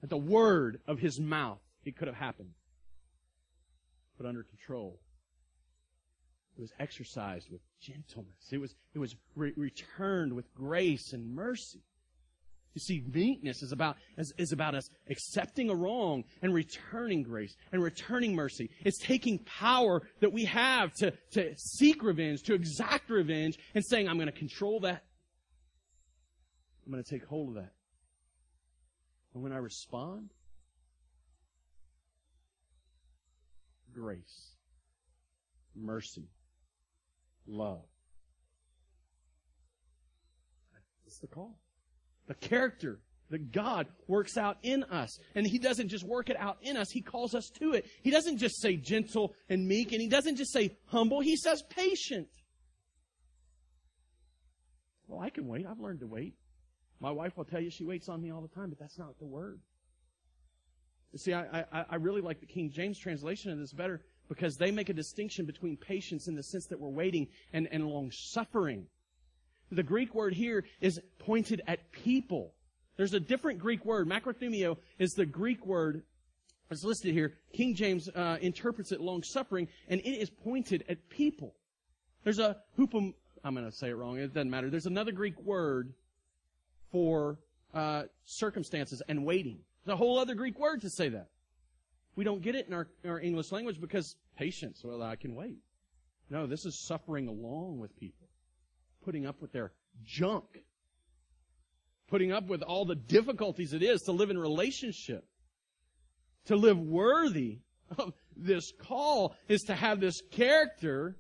[0.02, 2.50] At the word of his mouth, it could have happened.
[4.18, 4.98] But under control.
[6.56, 8.50] It was exercised with gentleness.
[8.50, 11.82] It was, it was re- returned with grace and mercy.
[12.74, 17.56] You see, meekness is about, is, is about us accepting a wrong and returning grace
[17.72, 18.70] and returning mercy.
[18.84, 24.08] It's taking power that we have to, to seek revenge, to exact revenge, and saying,
[24.08, 25.04] I'm going to control that.
[26.84, 27.72] I'm going to take hold of that.
[29.34, 30.30] And when I respond,
[33.94, 34.52] grace,
[35.74, 36.28] mercy,
[37.46, 37.82] love.
[41.04, 41.58] That's the call.
[42.26, 45.18] The character that God works out in us.
[45.34, 47.86] And He doesn't just work it out in us, He calls us to it.
[48.02, 51.62] He doesn't just say gentle and meek, and He doesn't just say humble, He says
[51.70, 52.28] patient.
[55.08, 55.66] Well, I can wait.
[55.66, 56.34] I've learned to wait.
[57.00, 59.18] My wife will tell you she waits on me all the time, but that's not
[59.18, 59.60] the word.
[61.12, 64.56] You see, I, I, I really like the King James translation of this better because
[64.56, 68.10] they make a distinction between patience in the sense that we're waiting and, and long
[68.12, 68.86] suffering.
[69.70, 72.54] The Greek word here is pointed at people.
[72.96, 74.08] There's a different Greek word.
[74.08, 76.02] Macrothumio is the Greek word
[76.68, 77.34] that's listed here.
[77.52, 81.54] King James uh, interprets it long suffering, and it is pointed at people.
[82.24, 83.14] There's a hupum.
[83.44, 84.18] I'm going to say it wrong.
[84.18, 84.70] It doesn't matter.
[84.70, 85.92] There's another Greek word
[86.90, 87.38] for
[87.74, 89.58] uh, circumstances and waiting.
[89.84, 91.28] There's a whole other Greek word to say that.
[92.16, 94.82] We don't get it in our, in our English language because patience.
[94.82, 95.58] Well, I can wait.
[96.30, 98.26] No, this is suffering along with people
[99.06, 99.70] putting up with their
[100.04, 100.44] junk,
[102.08, 105.24] putting up with all the difficulties it is to live in relationship,
[106.46, 107.60] to live worthy
[107.98, 111.16] of this call is to have this character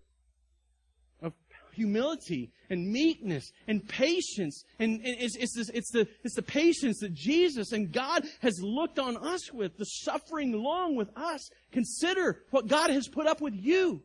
[1.76, 4.64] humility and meekness and patience.
[4.78, 8.98] And, it's, it's, this, it's, the, it's the patience that Jesus and God has looked
[8.98, 11.48] on us with, the suffering long with us.
[11.70, 14.02] Consider what God has put up with you.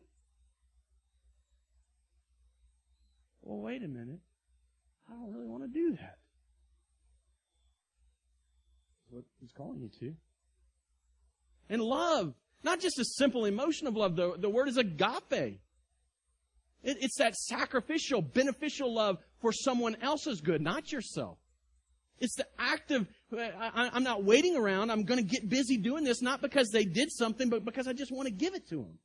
[3.42, 4.20] well, wait a minute.
[5.10, 6.18] I don't really want to do that.
[9.10, 10.14] what he's calling you to.
[11.68, 12.34] And love.
[12.62, 14.14] Not just a simple emotion of love.
[14.14, 15.60] The, the word is agape.
[16.82, 21.38] It, it's that sacrificial, beneficial love for someone else's good, not yourself.
[22.20, 24.90] It's the active, I, I'm not waiting around.
[24.90, 27.92] I'm going to get busy doing this, not because they did something, but because I
[27.92, 28.98] just want to give it to them.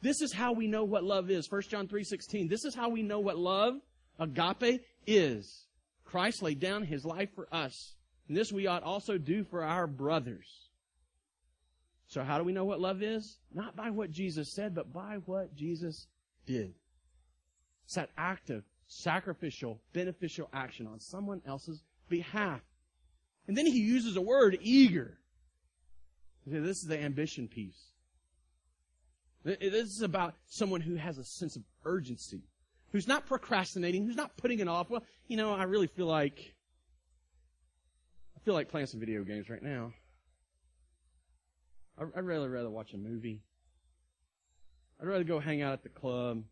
[0.00, 1.50] This is how we know what love is.
[1.50, 2.48] 1 John 3:16.
[2.48, 3.74] This is how we know what love,
[4.18, 5.66] agape, is.
[6.04, 7.94] Christ laid down his life for us.
[8.28, 10.46] And this we ought also do for our brothers.
[12.06, 13.38] So how do we know what love is?
[13.52, 16.06] Not by what Jesus said, but by what Jesus
[16.46, 16.74] did.
[17.84, 22.60] It's that active, sacrificial, beneficial action on someone else's behalf.
[23.46, 25.18] And then he uses a word, eager.
[26.46, 27.90] This is the ambition piece.
[29.44, 32.42] This is about someone who has a sense of urgency,
[32.92, 34.88] who's not procrastinating, who's not putting it off.
[34.88, 36.54] Well, you know, I really feel like
[38.36, 39.92] I feel like playing some video games right now.
[41.98, 43.42] I'd rather rather watch a movie.
[45.04, 46.42] I'd rather go hang out at the club.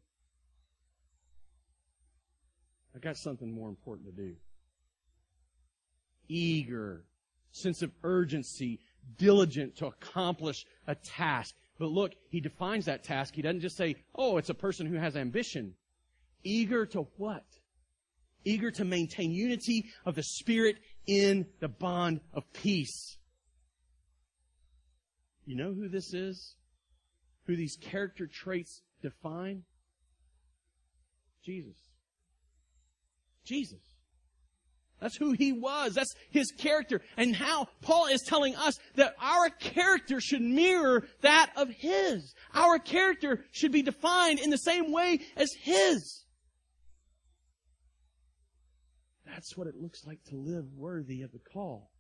[2.95, 4.35] I've got something more important to do.
[6.29, 7.07] Eager,
[7.53, 8.81] sense of urgency,
[9.17, 11.55] diligent to accomplish a task.
[11.79, 13.35] But look, he defines that task.
[13.35, 15.73] He doesn't just say, oh, it's a person who has ambition.
[16.45, 17.47] Eager to what?
[18.45, 20.77] Eager to maintain unity of the Spirit
[21.07, 23.17] in the bond of peace.
[25.47, 26.55] You know who this is?
[27.47, 29.65] Who these character traits define?
[31.45, 31.77] Jesus.
[33.45, 33.81] Jesus.
[35.01, 35.95] That's who he was.
[35.95, 37.01] That's his character.
[37.17, 42.33] And how Paul is telling us that our character should mirror that of his.
[42.55, 46.25] Our character should be defined in the same way as his.
[49.27, 51.91] That's what it looks like to live worthy of the call.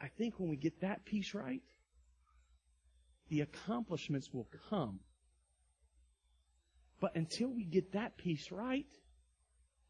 [0.00, 1.60] I think when we get that piece right,
[3.32, 5.00] the accomplishments will come.
[7.00, 8.84] But until we get that piece right,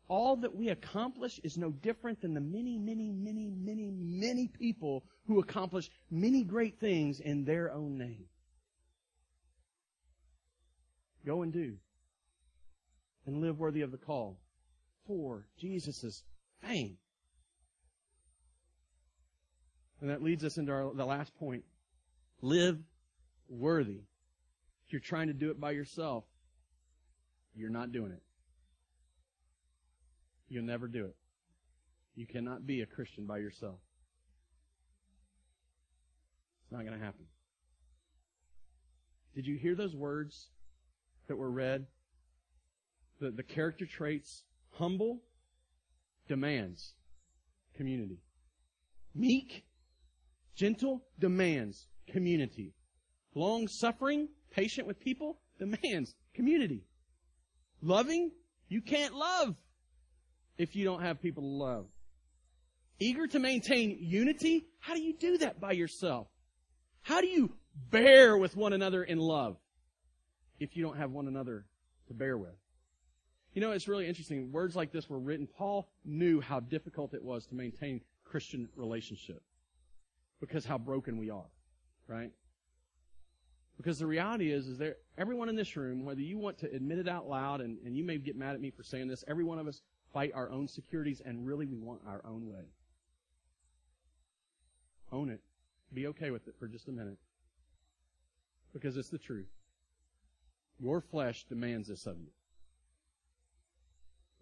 [0.07, 5.03] all that we accomplish is no different than the many, many, many, many, many people
[5.26, 8.26] who accomplish many great things in their own name.
[11.26, 11.74] Go and do.
[13.26, 14.38] And live worthy of the call
[15.05, 16.22] for Jesus'
[16.61, 16.97] fame.
[20.01, 21.64] And that leads us into our, the last point.
[22.40, 22.78] Live
[23.49, 24.01] worthy.
[24.86, 26.24] If you're trying to do it by yourself,
[27.55, 28.22] you're not doing it.
[30.49, 31.16] You'll never do it.
[32.14, 33.78] You cannot be a Christian by yourself.
[36.62, 37.24] It's not going to happen.
[39.34, 40.49] Did you hear those words
[41.28, 41.86] that were read?
[43.20, 45.22] The, the character traits humble
[46.28, 46.95] demands
[47.74, 48.18] community.
[49.14, 49.64] Meek,
[50.55, 52.74] gentle demands community.
[53.35, 56.85] Long suffering, patient with people demands community.
[57.80, 58.30] Loving,
[58.68, 59.55] you can't love
[60.59, 61.87] if you don't have people to love.
[62.99, 64.66] Eager to maintain unity?
[64.78, 66.28] How do you do that by yourself?
[67.01, 67.53] How do you
[67.91, 69.57] bear with one another in love
[70.61, 71.64] if you don't have one another
[72.09, 72.55] to bear with?
[73.55, 74.53] You know, it's really interesting.
[74.53, 75.47] Words like this were written.
[75.47, 79.43] Paul knew how difficult it was to maintain Christian relationship
[80.41, 81.51] because how broken we are,
[82.07, 82.30] right?
[83.83, 86.99] Because the reality is, is there, everyone in this room, whether you want to admit
[86.99, 89.43] it out loud, and, and you may get mad at me for saying this, every
[89.43, 92.62] one of us fight our own securities, and really we want our own way.
[95.11, 95.41] Own it.
[95.93, 97.18] Be okay with it for just a minute.
[98.72, 99.51] Because it's the truth.
[100.78, 102.30] Your flesh demands this of you.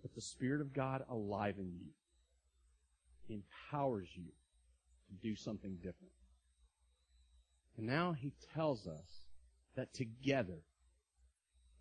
[0.03, 4.24] But the Spirit of God alive in you empowers you
[5.09, 6.12] to do something different.
[7.78, 9.30] And now he tells us
[9.77, 10.59] that together,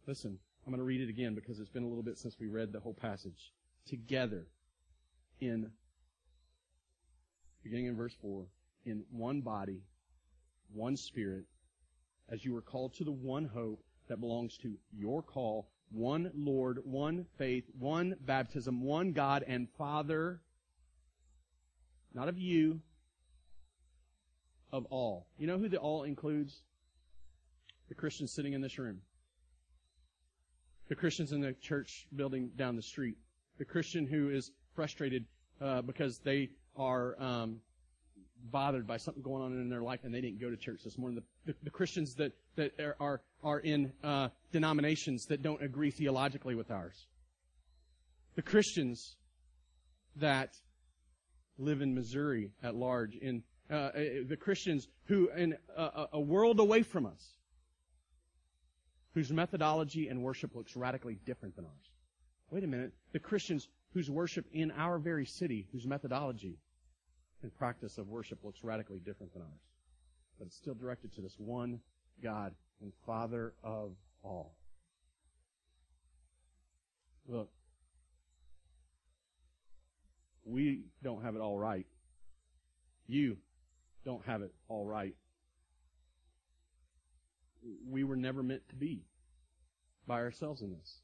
[0.08, 2.48] listen, I'm going to read it again because it's been a little bit since we
[2.48, 3.54] read the whole passage
[3.88, 4.48] together
[5.40, 5.72] in,
[7.64, 8.46] beginning in verse 4,
[8.86, 9.82] in one body,
[10.74, 11.46] one spirit,
[12.30, 16.80] as you were called to the one hope that belongs to your call, one Lord,
[16.84, 20.42] one faith, one baptism, one God and Father,
[22.14, 22.82] not of you,
[24.72, 25.28] of all.
[25.38, 26.62] You know who the all includes?
[27.90, 29.02] The Christians sitting in this room.
[30.88, 33.18] The Christians in the church building down the street
[33.60, 35.26] the Christian who is frustrated
[35.62, 37.60] uh, because they are um,
[38.52, 40.98] bothered by something going on in their life and they didn't go to church this
[40.98, 41.22] morning.
[41.46, 46.56] The, the, the Christians that, that are, are in uh, denominations that don't agree theologically
[46.56, 47.06] with ours.
[48.36, 49.18] The Christians
[50.16, 50.54] that
[51.58, 53.92] live in Missouri at large, in uh, uh
[54.28, 57.36] the Christians who in a, a world away from us,
[59.20, 61.92] whose methodology and worship looks radically different than ours.
[62.52, 62.94] Wait a minute.
[63.12, 66.58] The Christians whose worship in our very city, whose methodology
[67.44, 69.60] and practice of worship looks radically different than ours.
[70.38, 71.82] But it's still directed to this one
[72.24, 73.92] God and Father of
[74.24, 74.56] all.
[77.28, 77.50] Look,
[80.46, 81.86] we don't have it all right.
[83.06, 83.36] You
[84.06, 85.14] don't have it all right.
[87.88, 89.04] We were never meant to be
[90.08, 91.02] by ourselves in this.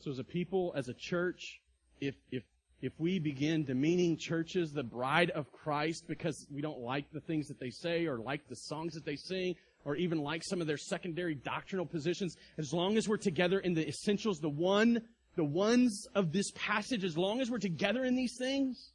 [0.00, 1.60] So as a people, as a church,
[2.00, 2.42] if, if,
[2.80, 7.48] if we begin demeaning churches, the bride of Christ, because we don't like the things
[7.48, 9.54] that they say or like the songs that they sing
[9.84, 13.74] or even like some of their secondary doctrinal positions, as long as we're together in
[13.74, 15.00] the essentials, the one,
[15.36, 18.92] the ones of this passage, as long as we're together in these things,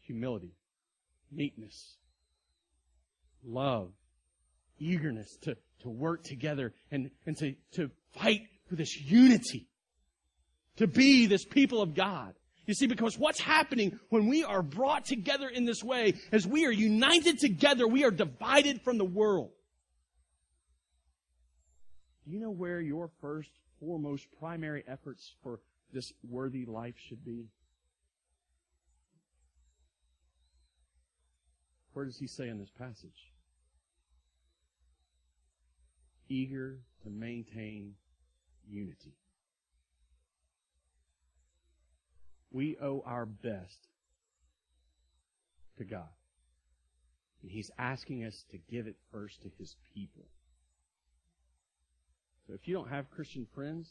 [0.00, 0.54] humility,
[1.30, 1.96] meekness,
[3.44, 3.90] love,
[4.78, 9.66] eagerness to, to work together and, and to, to fight for this unity.
[10.76, 12.34] To be this people of God.
[12.66, 16.66] You see, because what's happening when we are brought together in this way, as we
[16.66, 19.50] are united together, we are divided from the world.
[22.26, 23.48] Do you know where your first,
[23.80, 25.60] foremost, primary efforts for
[25.94, 27.46] this worthy life should be?
[31.98, 33.32] Where does he say in this passage?
[36.28, 37.94] eager to maintain
[38.70, 39.16] unity.
[42.52, 43.88] We owe our best
[45.78, 46.08] to God.
[47.42, 50.26] And He's asking us to give it first to His people.
[52.46, 53.90] So if you don't have Christian friends,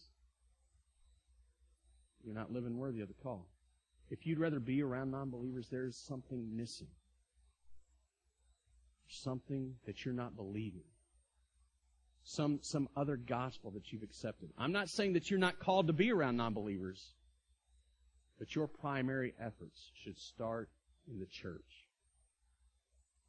[2.23, 3.47] you're not living worthy of the call.
[4.09, 6.87] If you'd rather be around non-believers, there's something missing.
[9.09, 10.83] Something that you're not believing.
[12.23, 14.49] Some, some other gospel that you've accepted.
[14.57, 17.13] I'm not saying that you're not called to be around non-believers,
[18.37, 20.69] but your primary efforts should start
[21.09, 21.87] in the church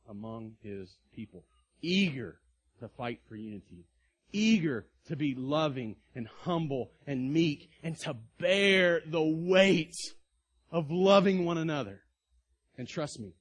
[0.08, 1.44] among his people.
[1.80, 2.40] Eager
[2.80, 3.84] to fight for unity.
[4.32, 9.94] Eager to be loving and humble and meek and to bear the weight
[10.70, 12.00] of loving one another.
[12.76, 13.32] And trust me,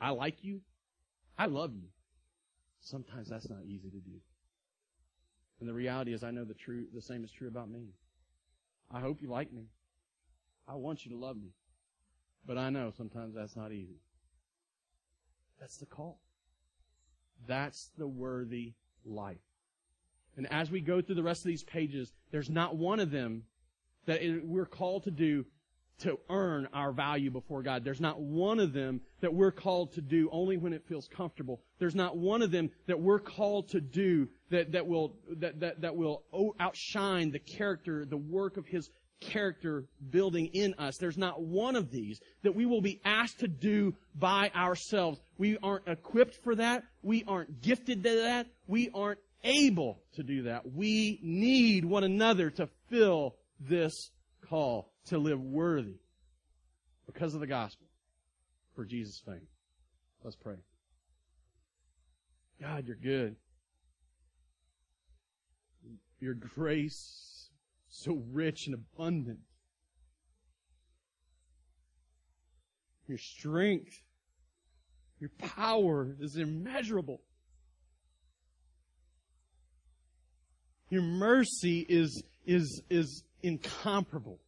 [0.00, 0.60] I like you.
[1.38, 1.88] I love you.
[2.80, 4.20] Sometimes that's not easy to do.
[5.60, 7.88] And the reality is I know the true, the same is true about me.
[8.90, 9.66] I hope you like me.
[10.68, 11.50] I want you to love me.
[12.46, 14.00] But I know sometimes that's not easy.
[15.58, 16.20] That's the call.
[17.46, 18.74] That's the worthy
[19.04, 19.38] life.
[20.36, 23.44] And as we go through the rest of these pages, there's not one of them
[24.04, 25.46] that we're called to do
[25.98, 27.84] to earn our value before God.
[27.84, 31.60] There's not one of them that we're called to do only when it feels comfortable.
[31.78, 35.80] There's not one of them that we're called to do that, that will, that, that,
[35.80, 36.22] that will
[36.60, 38.90] outshine the character, the work of His
[39.20, 40.98] character building in us.
[40.98, 45.20] There's not one of these that we will be asked to do by ourselves.
[45.38, 46.84] We aren't equipped for that.
[47.02, 48.46] We aren't gifted to that.
[48.66, 50.72] We aren't able to do that.
[50.72, 54.10] We need one another to fill this
[54.48, 55.98] call to live worthy
[57.06, 57.86] because of the gospel
[58.74, 59.46] for Jesus' fame.
[60.22, 60.56] Let's pray.
[62.60, 63.36] God, you're good.
[66.20, 67.50] Your grace
[67.88, 69.40] so rich and abundant.
[73.06, 74.02] Your strength,
[75.20, 77.20] your power is immeasurable.
[80.90, 84.38] Your mercy is, is, is incomparable.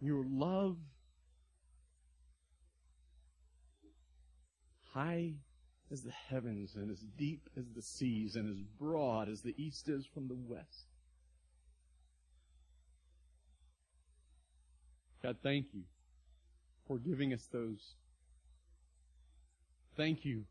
[0.00, 0.76] Your love,
[4.92, 5.32] high
[5.90, 9.88] as the heavens and as deep as the seas and as broad as the east
[9.88, 10.86] is from the west.
[15.22, 15.82] God, thank you
[16.86, 17.94] for giving us those.
[19.96, 20.44] Thank you.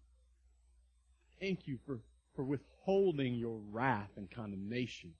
[1.39, 1.99] Thank you for,
[2.35, 5.13] for withholding your wrath and condemnation.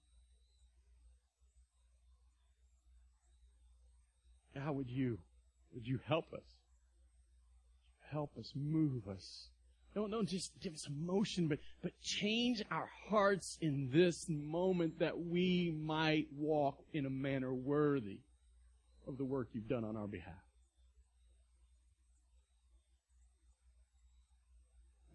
[4.56, 5.18] How would you,
[5.74, 6.44] would you help us?
[8.12, 9.50] Help us, move us
[9.94, 15.20] don't, don't just give us emotion, but, but change our hearts in this moment that
[15.20, 18.20] we might walk in a manner worthy
[19.08, 20.34] of the work you've done on our behalf.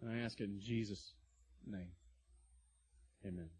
[0.01, 1.13] And I ask it in Jesus'
[1.67, 1.89] name.
[3.25, 3.58] Amen.